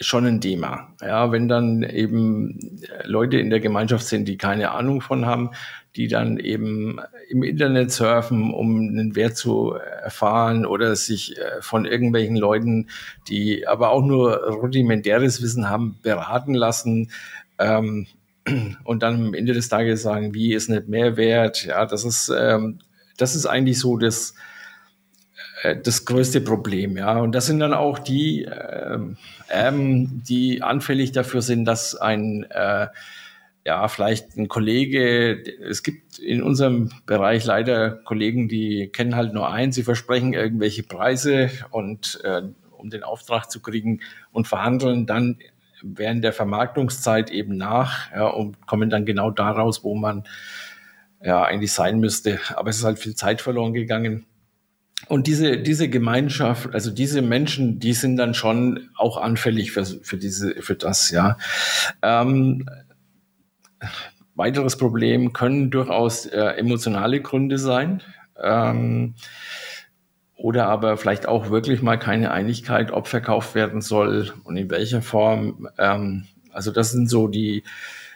schon 0.00 0.26
ein 0.26 0.40
Thema. 0.40 0.94
Ja, 1.00 1.32
wenn 1.32 1.48
dann 1.48 1.82
eben 1.82 2.80
Leute 3.04 3.38
in 3.38 3.50
der 3.50 3.60
Gemeinschaft 3.60 4.06
sind, 4.06 4.26
die 4.28 4.36
keine 4.36 4.70
Ahnung 4.70 5.00
von 5.00 5.26
haben, 5.26 5.50
die 5.96 6.08
dann 6.08 6.38
eben 6.38 7.00
im 7.28 7.42
Internet 7.42 7.90
surfen, 7.90 8.52
um 8.52 8.76
einen 8.78 9.16
Wert 9.16 9.36
zu 9.36 9.72
erfahren 9.72 10.64
oder 10.64 10.94
sich 10.94 11.36
äh, 11.36 11.60
von 11.60 11.86
irgendwelchen 11.86 12.36
Leuten, 12.36 12.88
die 13.28 13.66
aber 13.66 13.90
auch 13.90 14.04
nur 14.04 14.36
rudimentäres 14.48 15.42
Wissen 15.42 15.68
haben, 15.68 15.98
beraten 16.02 16.54
lassen, 16.54 17.10
ähm, 17.58 18.06
und 18.84 19.02
dann 19.02 19.26
am 19.26 19.34
Ende 19.34 19.54
des 19.54 19.68
Tages 19.68 20.02
sagen, 20.02 20.34
wie 20.34 20.54
ist 20.54 20.68
nicht 20.68 20.88
mehr 20.88 21.16
wert? 21.16 21.64
Ja, 21.64 21.86
das 21.86 22.04
ist, 22.04 22.32
ähm, 22.36 22.78
das 23.16 23.34
ist 23.34 23.46
eigentlich 23.46 23.78
so 23.78 23.96
das, 23.96 24.30
äh, 24.30 24.57
das 25.82 26.04
größte 26.04 26.40
Problem, 26.40 26.96
ja. 26.96 27.18
Und 27.18 27.32
das 27.34 27.46
sind 27.46 27.60
dann 27.60 27.74
auch 27.74 27.98
die 27.98 28.44
äh, 28.44 28.98
ähm, 29.50 30.22
die 30.28 30.62
anfällig 30.62 31.12
dafür 31.12 31.42
sind, 31.42 31.64
dass 31.64 31.94
ein 31.94 32.44
äh, 32.50 32.88
ja, 33.64 33.86
vielleicht 33.88 34.36
ein 34.36 34.48
Kollege, 34.48 35.42
es 35.62 35.82
gibt 35.82 36.18
in 36.18 36.42
unserem 36.42 36.90
Bereich 37.04 37.44
leider 37.44 37.90
Kollegen, 37.90 38.48
die 38.48 38.88
kennen 38.88 39.14
halt 39.14 39.34
nur 39.34 39.50
eins, 39.50 39.74
sie 39.74 39.82
versprechen 39.82 40.32
irgendwelche 40.32 40.84
Preise 40.84 41.50
und 41.70 42.18
äh, 42.24 42.42
um 42.70 42.88
den 42.88 43.02
Auftrag 43.02 43.50
zu 43.50 43.60
kriegen 43.60 44.00
und 44.32 44.48
verhandeln 44.48 45.04
dann 45.04 45.38
während 45.82 46.24
der 46.24 46.32
Vermarktungszeit 46.32 47.30
eben 47.30 47.56
nach 47.56 48.10
ja, 48.12 48.28
und 48.28 48.66
kommen 48.66 48.90
dann 48.90 49.04
genau 49.04 49.30
daraus, 49.30 49.84
wo 49.84 49.94
man 49.94 50.24
ja 51.22 51.42
eigentlich 51.42 51.72
sein 51.72 52.00
müsste. 52.00 52.40
Aber 52.54 52.70
es 52.70 52.78
ist 52.78 52.84
halt 52.84 52.98
viel 52.98 53.14
Zeit 53.14 53.40
verloren 53.40 53.74
gegangen. 53.74 54.24
Und 55.06 55.26
diese, 55.26 55.58
diese 55.58 55.88
Gemeinschaft, 55.88 56.74
also 56.74 56.90
diese 56.90 57.22
Menschen, 57.22 57.78
die 57.78 57.92
sind 57.92 58.16
dann 58.16 58.34
schon 58.34 58.90
auch 58.96 59.16
anfällig 59.16 59.72
für, 59.72 59.84
für 59.84 60.16
diese, 60.16 60.60
für 60.60 60.74
das, 60.74 61.10
ja. 61.10 61.38
Ähm, 62.02 62.68
weiteres 64.34 64.76
Problem 64.76 65.32
können 65.32 65.70
durchaus 65.70 66.26
äh, 66.26 66.40
emotionale 66.56 67.20
Gründe 67.20 67.58
sein. 67.58 68.02
Ähm, 68.40 69.14
oder 70.36 70.66
aber 70.66 70.96
vielleicht 70.96 71.26
auch 71.26 71.50
wirklich 71.50 71.82
mal 71.82 71.98
keine 71.98 72.30
Einigkeit, 72.30 72.92
ob 72.92 73.08
verkauft 73.08 73.56
werden 73.56 73.80
soll 73.80 74.32
und 74.44 74.56
in 74.56 74.70
welcher 74.70 75.02
Form. 75.02 75.68
Ähm, 75.78 76.26
also 76.52 76.70
das 76.70 76.92
sind 76.92 77.10
so 77.10 77.26
die, 77.26 77.64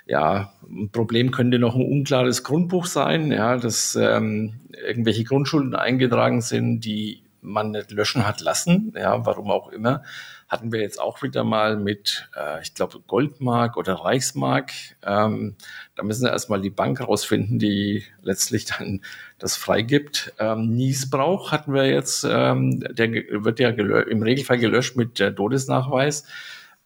ja, 0.06 0.52
ein 0.72 0.90
Problem 0.90 1.30
könnte 1.30 1.58
noch 1.58 1.74
ein 1.74 1.84
unklares 1.84 2.44
Grundbuch 2.44 2.86
sein, 2.86 3.30
ja, 3.30 3.56
dass 3.56 3.94
ähm, 3.94 4.54
irgendwelche 4.86 5.24
Grundschulden 5.24 5.74
eingetragen 5.74 6.40
sind, 6.40 6.80
die 6.80 7.22
man 7.40 7.72
nicht 7.72 7.90
löschen 7.90 8.26
hat 8.26 8.40
lassen, 8.40 8.92
ja, 8.96 9.26
warum 9.26 9.50
auch 9.50 9.68
immer 9.68 10.02
hatten 10.52 10.70
wir 10.70 10.82
jetzt 10.82 11.00
auch 11.00 11.22
wieder 11.22 11.44
mal 11.44 11.78
mit, 11.78 12.28
äh, 12.36 12.60
ich 12.60 12.74
glaube, 12.74 13.00
Goldmark 13.00 13.78
oder 13.78 13.94
Reichsmark. 13.94 14.70
Ähm, 15.02 15.56
da 15.94 16.02
müssen 16.02 16.24
wir 16.24 16.30
erstmal 16.30 16.60
die 16.60 16.68
Bank 16.68 17.00
rausfinden, 17.00 17.58
die 17.58 18.04
letztlich 18.20 18.66
dann 18.66 19.00
das 19.38 19.56
freigibt. 19.56 20.34
Ähm, 20.38 20.74
Niesbrauch 20.76 21.52
hatten 21.52 21.72
wir 21.72 21.86
jetzt, 21.86 22.26
ähm, 22.28 22.80
der 22.80 23.10
wird 23.10 23.60
ja 23.60 23.70
im 23.70 24.22
Regelfall 24.22 24.58
gelöscht 24.58 24.94
mit 24.94 25.18
der 25.18 25.34
Todesnachweis. 25.34 26.26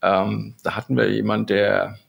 Ähm, 0.01 0.55
da 0.63 0.77
hatten 0.77 0.95
wir 0.95 1.11
jemand, 1.11 1.49
der 1.49 1.99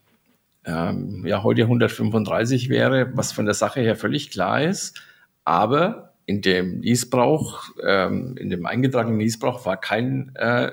ähm, 0.68 1.24
ja 1.26 1.42
heute 1.42 1.62
135 1.62 2.68
wäre, 2.68 3.11
was 3.14 3.33
von 3.33 3.46
der 3.46 3.54
Sache 3.54 3.81
her 3.81 3.96
völlig 3.96 4.31
klar 4.31 4.62
ist. 4.62 5.00
Aber 5.44 6.12
in 6.26 6.42
dem 6.42 6.81
Niesbrauch, 6.81 7.70
ähm, 7.83 8.37
in 8.38 8.50
dem 8.50 8.66
eingetragenen 8.66 9.16
Niesbrauch 9.16 9.64
war 9.64 9.81
kein 9.81 10.33
äh, 10.37 10.72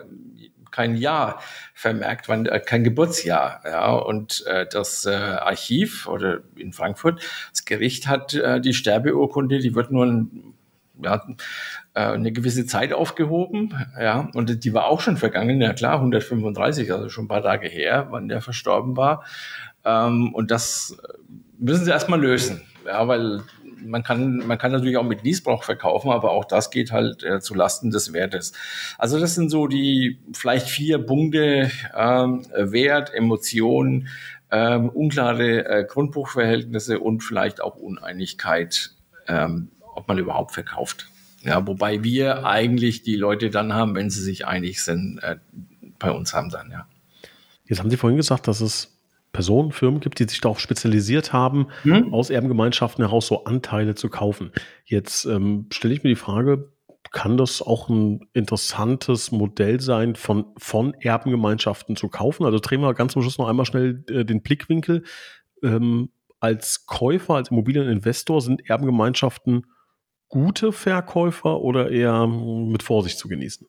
kein 0.75 0.97
Jahr 0.97 1.39
vermerkt, 1.73 2.27
wann, 2.27 2.47
äh, 2.47 2.59
kein 2.59 2.83
Geburtsjahr. 2.83 3.61
Ja, 3.63 3.93
und 3.93 4.45
äh, 4.45 4.65
das 4.69 5.05
äh, 5.05 5.11
Archiv 5.13 6.05
oder 6.05 6.41
in 6.57 6.73
Frankfurt, 6.73 7.21
das 7.51 7.63
Gericht 7.63 8.07
hat 8.07 8.33
äh, 8.33 8.59
die 8.59 8.73
Sterbeurkunde, 8.73 9.59
die 9.59 9.73
wird 9.73 9.91
nur 9.91 10.05
ein, 10.05 10.53
ja, 11.01 11.25
äh, 11.93 12.01
eine 12.01 12.33
gewisse 12.33 12.65
Zeit 12.65 12.91
aufgehoben, 12.91 13.73
ja, 13.97 14.29
und 14.33 14.65
die 14.65 14.73
war 14.73 14.87
auch 14.87 14.99
schon 14.99 15.15
vergangen, 15.15 15.61
ja 15.61 15.71
klar, 15.71 15.95
135, 15.95 16.91
also 16.91 17.07
schon 17.07 17.25
ein 17.25 17.29
paar 17.29 17.43
Tage 17.43 17.69
her, 17.69 18.07
wann 18.09 18.27
der 18.27 18.41
verstorben 18.41 18.97
war. 18.97 19.23
Ähm, 19.85 20.33
und 20.33 20.51
das 20.51 20.97
müssen 21.57 21.85
sie 21.85 21.91
erstmal 21.91 22.19
lösen, 22.19 22.61
ja, 22.85 23.07
weil 23.07 23.43
man 23.83 24.03
kann, 24.03 24.37
man 24.47 24.57
kann 24.57 24.71
natürlich 24.71 24.97
auch 24.97 25.03
mit 25.03 25.23
Niesbrauch 25.23 25.63
verkaufen, 25.63 26.11
aber 26.11 26.31
auch 26.31 26.45
das 26.45 26.71
geht 26.71 26.91
halt 26.91 27.23
äh, 27.23 27.39
zu 27.39 27.53
Lasten 27.53 27.91
des 27.91 28.13
Wertes. 28.13 28.53
Also 28.97 29.19
das 29.19 29.35
sind 29.35 29.49
so 29.49 29.67
die 29.67 30.19
vielleicht 30.33 30.67
vier 30.69 30.97
Punkte, 30.99 31.71
ähm, 31.95 32.45
Wert, 32.55 33.13
Emotion, 33.13 34.07
ähm, 34.51 34.89
unklare 34.89 35.65
äh, 35.65 35.85
Grundbuchverhältnisse 35.85 36.99
und 36.99 37.21
vielleicht 37.21 37.61
auch 37.61 37.75
Uneinigkeit, 37.75 38.91
ähm, 39.27 39.69
ob 39.93 40.07
man 40.07 40.17
überhaupt 40.17 40.53
verkauft. 40.53 41.07
Ja, 41.41 41.65
wobei 41.67 42.03
wir 42.03 42.45
eigentlich 42.45 43.03
die 43.03 43.15
Leute 43.15 43.51
dann 43.51 43.73
haben, 43.73 43.93
wenn 43.95 44.09
sie 44.09 44.23
sich 44.23 44.47
einig 44.47 44.83
sind, 44.83 45.19
äh, 45.21 45.37
bei 45.99 46.11
uns 46.11 46.33
haben 46.33 46.49
dann, 46.49 46.71
ja. 46.71 46.87
Jetzt 47.67 47.79
haben 47.79 47.89
Sie 47.89 47.97
vorhin 47.97 48.17
gesagt, 48.17 48.47
dass 48.47 48.61
es 48.61 48.94
Personen, 49.35 49.73
Firmen 49.73 49.99
gibt, 49.99 50.19
die 50.19 50.23
sich 50.23 50.39
darauf 50.39 50.61
spezialisiert 50.61 51.33
haben, 51.33 51.67
hm? 51.83 52.13
aus 52.13 52.29
Erbengemeinschaften 52.29 53.03
heraus 53.03 53.27
so 53.27 53.43
Anteile 53.43 53.93
zu 53.93 54.09
kaufen. 54.09 54.51
Jetzt 54.85 55.25
ähm, 55.25 55.67
stelle 55.73 55.93
ich 55.93 56.03
mir 56.03 56.09
die 56.09 56.15
Frage, 56.15 56.71
kann 57.11 57.35
das 57.35 57.61
auch 57.61 57.89
ein 57.89 58.21
interessantes 58.31 59.33
Modell 59.33 59.81
sein, 59.81 60.15
von, 60.15 60.45
von 60.57 60.93
Erbengemeinschaften 61.01 61.97
zu 61.97 62.07
kaufen? 62.07 62.45
Also 62.45 62.59
drehen 62.59 62.79
wir 62.79 62.93
ganz 62.93 63.11
zum 63.11 63.23
Schluss 63.23 63.37
noch 63.37 63.49
einmal 63.49 63.65
schnell 63.65 64.05
äh, 64.09 64.23
den 64.23 64.41
Blickwinkel. 64.41 65.03
Ähm, 65.61 66.11
als 66.39 66.85
Käufer, 66.85 67.35
als 67.35 67.51
Immobilieninvestor 67.51 68.39
sind 68.39 68.69
Erbengemeinschaften 68.69 69.65
gute 70.29 70.71
Verkäufer 70.71 71.59
oder 71.59 71.91
eher 71.91 72.25
mit 72.25 72.83
Vorsicht 72.83 73.17
zu 73.17 73.27
genießen? 73.27 73.67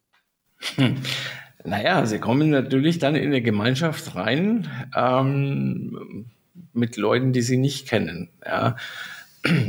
Hm. 0.76 0.96
Naja, 1.66 2.06
sie 2.06 2.18
kommen 2.20 2.50
natürlich 2.50 2.98
dann 2.98 3.16
in 3.16 3.26
eine 3.26 3.42
Gemeinschaft 3.42 4.14
rein 4.14 4.68
ähm, 4.94 6.26
mit 6.72 6.96
Leuten, 6.96 7.32
die 7.32 7.42
sie 7.42 7.56
nicht 7.56 7.88
kennen. 7.88 8.30
Ja. 8.44 8.76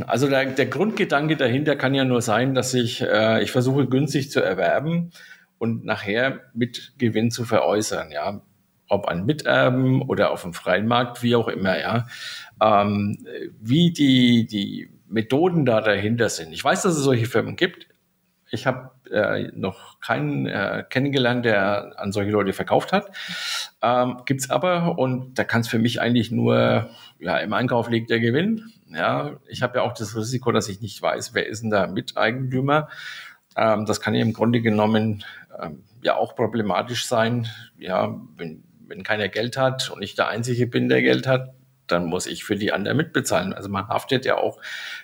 Also 0.06 0.28
der, 0.28 0.46
der, 0.46 0.66
Grundgedanke 0.66 1.36
dahinter 1.36 1.76
kann 1.76 1.94
ja 1.94 2.04
nur 2.04 2.20
sein, 2.20 2.54
dass 2.54 2.74
ich, 2.74 3.02
äh, 3.02 3.42
ich 3.42 3.52
versuche 3.52 3.86
günstig 3.86 4.30
zu 4.30 4.40
erwerben 4.40 5.10
und 5.58 5.84
nachher 5.84 6.40
mit 6.52 6.94
Gewinn 6.98 7.30
zu 7.30 7.44
veräußern. 7.44 8.10
Ja, 8.10 8.42
ob 8.88 9.08
an 9.08 9.26
Miterben 9.26 10.02
oder 10.02 10.30
auf 10.32 10.42
dem 10.42 10.52
freien 10.52 10.86
Markt, 10.86 11.22
wie 11.22 11.36
auch 11.36 11.48
immer. 11.48 11.78
Ja, 11.78 12.06
ähm, 12.60 13.18
wie 13.60 13.92
die 13.92 14.46
die 14.46 14.90
Methoden 15.08 15.64
da 15.64 15.80
dahinter 15.80 16.28
sind. 16.28 16.52
Ich 16.52 16.64
weiß, 16.64 16.82
dass 16.82 16.96
es 16.96 17.02
solche 17.02 17.26
Firmen 17.26 17.56
gibt. 17.56 17.86
Ich 18.50 18.66
habe 18.66 18.90
äh, 19.10 19.50
noch 19.54 20.00
keinen 20.00 20.46
äh, 20.46 20.84
kennengelernt, 20.88 21.44
der 21.44 21.98
an 21.98 22.12
solche 22.12 22.30
Leute 22.30 22.52
verkauft 22.52 22.92
hat. 22.92 23.10
Ähm, 23.82 24.22
Gibt 24.26 24.50
aber 24.50 24.98
und 24.98 25.38
da 25.38 25.44
kann 25.44 25.60
es 25.62 25.68
für 25.68 25.78
mich 25.78 26.00
eigentlich 26.00 26.30
nur, 26.30 26.90
ja, 27.18 27.38
im 27.38 27.52
Einkauf 27.52 27.88
liegt 27.88 28.10
der 28.10 28.20
Gewinn. 28.20 28.72
Ja, 28.90 29.38
ich 29.48 29.62
habe 29.62 29.78
ja 29.78 29.84
auch 29.84 29.92
das 29.92 30.16
Risiko, 30.16 30.52
dass 30.52 30.68
ich 30.68 30.80
nicht 30.80 31.00
weiß, 31.00 31.34
wer 31.34 31.46
ist 31.46 31.62
denn 31.62 31.70
da 31.70 31.86
Miteigentümer. 31.86 32.88
Ähm, 33.56 33.84
das 33.86 34.00
kann 34.00 34.14
ja 34.14 34.22
im 34.22 34.32
Grunde 34.32 34.60
genommen 34.60 35.24
ähm, 35.60 35.82
ja 36.02 36.16
auch 36.16 36.34
problematisch 36.34 37.06
sein. 37.06 37.48
Ja, 37.76 38.20
wenn, 38.36 38.64
wenn 38.86 39.02
keiner 39.02 39.28
Geld 39.28 39.56
hat 39.56 39.90
und 39.90 40.02
ich 40.02 40.14
der 40.14 40.28
Einzige 40.28 40.66
bin, 40.66 40.88
der 40.88 41.02
Geld 41.02 41.26
hat, 41.26 41.54
dann 41.86 42.06
muss 42.06 42.26
ich 42.26 42.44
für 42.44 42.56
die 42.56 42.72
anderen 42.72 42.96
mitbezahlen. 42.96 43.52
Also 43.52 43.68
man 43.68 43.88
haftet 43.88 44.24
ja 44.24 44.36
auch 44.36 44.60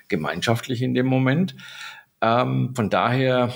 gemeinschaftlich 0.09 0.83
in 0.83 0.95
dem 0.95 1.07
Moment. 1.07 1.57
Ähm, 2.21 2.75
von 2.75 2.91
daher 2.91 3.53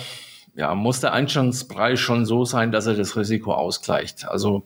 ja, 0.59 0.75
muss 0.75 0.99
der 0.99 1.13
Einstandspreis 1.13 2.01
schon 2.01 2.27
so 2.27 2.45
sein, 2.45 2.73
dass 2.73 2.87
er 2.87 2.95
das 2.95 3.17
Risiko 3.17 3.55
ausgleicht. 3.55 4.27
Also 4.27 4.65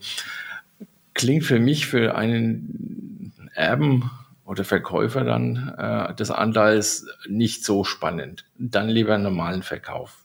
klingt 1.12 1.44
für 1.44 1.60
mich 1.60 1.86
für 1.86 2.14
einen 2.14 3.30
Erben 3.54 4.10
oder 4.46 4.64
Verkäufer 4.64 5.22
dann 5.22 5.74
äh, 5.76 6.14
des 6.14 6.30
Anteils 6.30 7.06
nicht 7.28 7.62
so 7.66 7.84
spannend. 7.84 8.46
Dann 8.56 8.88
lieber 8.88 9.12
einen 9.12 9.24
normalen 9.24 9.62
Verkauf. 9.62 10.24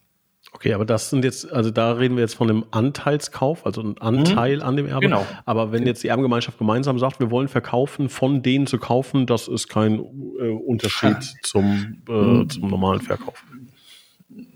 Okay, 0.53 0.73
aber 0.73 0.85
das 0.85 1.09
sind 1.09 1.25
jetzt, 1.25 1.51
also 1.51 1.69
da 1.69 1.91
reden 1.91 2.15
wir 2.15 2.21
jetzt 2.21 2.35
von 2.35 2.49
einem 2.49 2.63
Anteilskauf, 2.71 3.65
also 3.65 3.81
ein 3.81 3.97
Anteil 3.97 4.57
mhm. 4.57 4.63
an 4.63 4.77
dem 4.77 4.87
Erbe. 4.87 5.01
Genau. 5.01 5.25
Aber 5.43 5.73
wenn 5.73 5.85
jetzt 5.85 6.01
die 6.01 6.07
Erbengemeinschaft 6.07 6.57
gemeinsam 6.57 6.97
sagt, 6.97 7.19
wir 7.19 7.29
wollen 7.29 7.49
verkaufen, 7.49 8.07
von 8.07 8.41
denen 8.41 8.67
zu 8.67 8.77
kaufen, 8.77 9.25
das 9.25 9.49
ist 9.49 9.67
kein 9.67 9.99
äh, 9.99 10.49
Unterschied 10.49 11.17
zum, 11.43 12.01
äh, 12.07 12.11
mhm. 12.11 12.49
zum 12.49 12.69
normalen 12.69 13.01
Verkauf. 13.01 13.43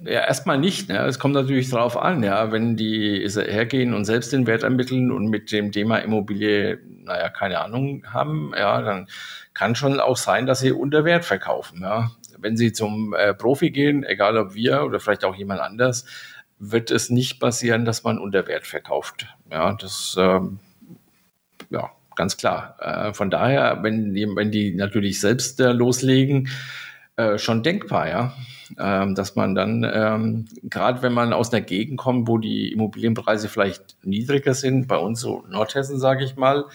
Ja, 0.04 0.26
erstmal 0.26 0.58
nicht. 0.58 0.90
Ne? 0.90 1.00
Es 1.06 1.18
kommt 1.18 1.34
natürlich 1.34 1.70
darauf 1.70 1.98
an, 1.98 2.24
ja, 2.24 2.52
wenn 2.52 2.76
die 2.76 3.28
hergehen 3.28 3.94
und 3.94 4.06
selbst 4.06 4.32
den 4.32 4.46
Wert 4.48 4.64
ermitteln 4.64 5.12
und 5.12 5.28
mit 5.28 5.52
dem 5.52 5.72
Thema 5.72 5.98
Immobilie, 5.98 6.80
naja, 7.04 7.30
keine 7.30 7.60
Ahnung 7.62 8.04
haben, 8.12 8.52
ja, 8.58 8.82
dann 8.82 9.08
kann 9.54 9.76
schon 9.76 10.00
auch 10.00 10.18
sein, 10.18 10.46
dass 10.46 10.60
sie 10.60 10.72
unter 10.72 11.04
Wert 11.04 11.26
verkaufen. 11.26 11.82
Ja 11.82 12.12
wenn 12.42 12.58
Sie 12.58 12.74
zum 12.74 13.14
äh, 13.14 13.34
Profi 13.34 13.72
gehen, 13.72 14.04
egal 14.04 14.38
ob 14.38 14.54
wir 14.54 14.84
oder 14.84 15.00
vielleicht 15.00 15.24
auch 15.24 15.36
jemand 15.36 15.62
anders, 15.62 16.06
wird 16.60 16.92
es 16.92 17.10
nicht 17.10 17.40
passieren, 17.40 17.86
dass 17.86 18.04
man 18.04 18.20
unter 18.20 18.48
Wert 18.48 18.68
verkauft. 18.68 19.28
Ja, 19.52 19.74
das 19.74 20.16
ähm, 20.20 20.60
ja 21.70 21.92
ganz 22.16 22.38
klar. 22.38 22.76
Äh, 22.80 23.14
von 23.14 23.30
daher, 23.30 23.80
wenn, 23.82 24.14
wenn 24.14 24.52
die 24.52 24.74
natürlich 24.74 25.20
selbst 25.20 25.60
äh, 25.60 25.72
loslegen, 25.72 26.50
äh, 27.16 27.38
schon 27.38 27.64
denkbar, 27.64 28.10
ja 28.10 28.34
ähm, 28.80 29.16
dass 29.16 29.36
man 29.36 29.56
dann, 29.56 29.90
ähm, 29.92 30.46
gerade 30.64 31.02
wenn 31.02 31.14
man 31.14 31.34
aus 31.34 31.52
einer 31.52 31.62
Gegend 31.62 31.98
kommt, 31.98 32.28
wo 32.28 32.38
die 32.38 32.72
Immobilienpreise 32.72 33.50
vielleicht 33.50 33.98
niedriger 34.04 34.54
sind, 34.54 34.88
bei 34.88 34.98
uns 34.98 35.20
so 35.20 35.44
Nordhessen, 35.50 36.00
sage 36.00 36.24
ich 36.24 36.36
mal, 36.36 36.66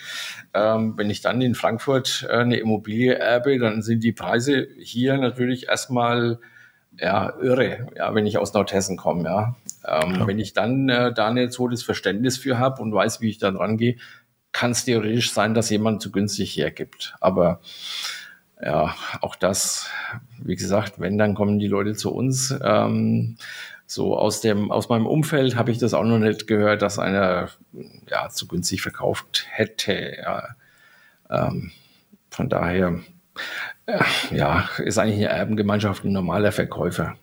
ähm, 0.54 0.94
wenn 0.96 1.11
ich 1.11 1.20
dann 1.20 1.40
in 1.40 1.54
Frankfurt 1.54 2.26
äh, 2.28 2.38
eine 2.38 2.59
Immobilie 2.59 3.14
erbe, 3.14 3.59
dann 3.59 3.82
sind 3.82 4.04
die 4.04 4.12
Preise 4.12 4.68
hier 4.78 5.16
natürlich 5.18 5.68
erstmal 5.68 6.38
ja, 6.98 7.35
irre, 7.40 7.88
ja, 7.96 8.14
wenn 8.14 8.26
ich 8.26 8.38
aus 8.38 8.54
Nordhessen 8.54 8.96
komme, 8.96 9.24
ja. 9.24 9.56
Ähm. 9.87 10.26
Wenn 10.26 10.38
ich 10.38 10.52
dann 10.52 10.88
äh, 10.88 11.12
da 11.12 11.30
nicht 11.30 11.52
so 11.52 11.68
das 11.68 11.82
Verständnis 11.82 12.38
für 12.38 12.59
habe 12.59 12.82
und 12.82 12.92
weiß, 12.92 13.20
wie 13.20 13.28
ich 13.28 13.38
da 13.38 13.50
dran 13.50 13.76
gehe, 13.76 13.96
kann 14.52 14.70
es 14.70 14.85
theoretisch 14.85 15.32
sein, 15.32 15.54
dass 15.54 15.70
jemand 15.70 16.00
zu 16.00 16.11
günstig 16.11 16.56
hergibt. 16.56 17.14
Aber 17.20 17.61
ja, 18.61 18.94
auch 19.20 19.37
das, 19.37 19.90
wie 20.46 20.56
gesagt, 20.56 21.00
wenn, 21.00 21.18
dann 21.18 21.35
kommen 21.35 21.59
die 21.59 21.68
Leute 21.68 21.94
zu 21.94 22.12
uns. 22.12 22.54
Ähm, 22.62 23.37
so 23.87 24.18
aus 24.18 24.40
dem, 24.40 24.72
aus 24.72 24.88
meinem 24.88 25.06
Umfeld 25.06 25.56
habe 25.56 25.70
ich 25.70 25.78
das 25.78 25.94
auch 25.94 26.04
noch 26.04 26.18
nicht 26.18 26.46
gehört, 26.46 26.82
dass 26.82 26.98
einer 26.98 27.48
ja 28.09 28.28
zu 28.28 28.48
günstig 28.48 28.82
verkauft 28.82 29.46
hätte. 29.50 30.16
Ja. 30.18 30.48
Ähm, 31.30 31.70
von 32.30 32.48
daher, 32.48 32.98
ja, 34.30 34.68
ist 34.78 34.98
eigentlich 34.98 35.16
eine 35.16 35.28
Erbengemeinschaft 35.28 36.04
ein 36.04 36.12
normaler 36.12 36.52
Verkäufer. 36.52 37.16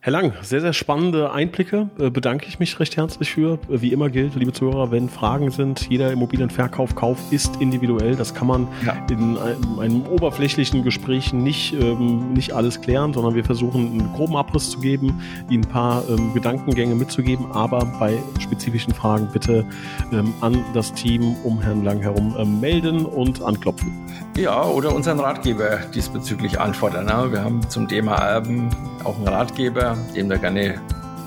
Herr 0.00 0.12
Lang, 0.12 0.32
sehr, 0.42 0.60
sehr 0.60 0.72
spannende 0.74 1.32
Einblicke. 1.32 1.90
Äh, 1.98 2.10
bedanke 2.10 2.46
ich 2.46 2.60
mich 2.60 2.78
recht 2.78 2.96
herzlich 2.96 3.32
für. 3.32 3.54
Äh, 3.68 3.80
wie 3.82 3.92
immer 3.92 4.08
gilt, 4.08 4.36
liebe 4.36 4.52
Zuhörer, 4.52 4.92
wenn 4.92 5.08
Fragen 5.08 5.50
sind, 5.50 5.88
jeder 5.90 6.12
Immobilienverkauf, 6.12 6.94
Kauf 6.94 7.18
ist 7.32 7.60
individuell. 7.60 8.14
Das 8.14 8.32
kann 8.32 8.46
man 8.46 8.68
ja. 8.86 8.92
in 9.10 9.36
einem, 9.36 9.78
einem, 9.80 10.06
oberflächlichen 10.06 10.84
Gespräch 10.84 11.32
nicht, 11.32 11.72
ähm, 11.72 12.32
nicht 12.32 12.52
alles 12.52 12.80
klären, 12.80 13.12
sondern 13.12 13.34
wir 13.34 13.44
versuchen 13.44 13.86
einen 13.90 14.12
groben 14.14 14.36
Abriss 14.36 14.70
zu 14.70 14.78
geben, 14.78 15.20
Ihnen 15.50 15.64
ein 15.64 15.68
paar 15.68 16.08
ähm, 16.08 16.32
Gedankengänge 16.32 16.94
mitzugeben, 16.94 17.50
aber 17.50 17.84
bei 17.98 18.16
spezifischen 18.38 18.94
Fragen 18.94 19.28
bitte 19.32 19.66
ähm, 20.12 20.32
an 20.40 20.64
das 20.74 20.92
Team 20.94 21.34
um 21.42 21.60
Herrn 21.60 21.82
Lang 21.82 22.00
herum 22.00 22.36
ähm, 22.38 22.60
melden 22.60 23.04
und 23.04 23.42
anklopfen. 23.42 23.90
Ja, 24.36 24.62
oder 24.62 24.94
unseren 24.94 25.18
Ratgeber 25.18 25.78
diesbezüglich 25.92 26.60
anfordern. 26.60 27.06
Ne? 27.06 27.32
Wir 27.32 27.42
haben 27.42 27.68
zum 27.68 27.88
Thema 27.88 28.14
Erben 28.14 28.70
auch 29.02 29.16
einen 29.16 29.28
Ratgeber, 29.28 29.87
dem 30.14 30.30
wir 30.30 30.38
gerne 30.38 30.80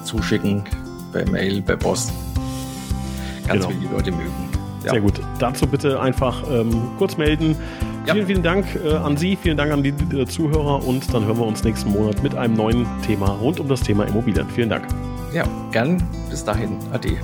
zuschicken, 0.04 0.63
per 1.12 1.30
Mail, 1.30 1.62
per 1.62 1.78
Post. 1.78 2.12
Ganz 3.47 3.65
genau. 3.65 3.80
wie 3.80 3.88
die 3.88 3.93
Leute 3.93 4.12
mögen. 4.12 4.50
Ja. 4.84 4.91
Sehr 4.91 5.02
gut. 5.02 5.19
Dazu 5.39 5.67
bitte 5.67 6.00
einfach 6.00 6.43
ähm, 6.52 6.89
kurz 6.97 7.17
melden. 7.17 7.56
Ja. 8.06 8.13
Vielen, 8.13 8.28
vielen 8.28 8.43
Dank 8.43 8.65
äh, 8.84 8.95
an 8.95 9.15
Sie, 9.15 9.36
vielen 9.36 9.58
Dank 9.58 9.71
an 9.71 9.84
die 9.84 9.89
äh, 9.89 10.26
Zuhörer 10.26 10.86
und 10.88 11.13
dann 11.13 11.26
hören 11.26 11.38
wir 11.38 11.45
uns 11.45 11.63
nächsten 11.63 11.91
Monat 11.91 12.24
mit 12.24 12.34
einem 12.36 12.56
neuen 12.56 12.88
Thema 13.06 13.28
rund 13.28 13.60
um 13.60 13.67
das 13.67 13.82
Thema 13.82 14.06
Immobilien. 14.06 14.47
Vielen 14.50 14.69
Dank. 14.69 14.88
Ja, 15.34 15.43
gern. 15.71 16.02
Bis 16.30 16.43
dahin. 16.43 16.78
Ade. 16.91 17.17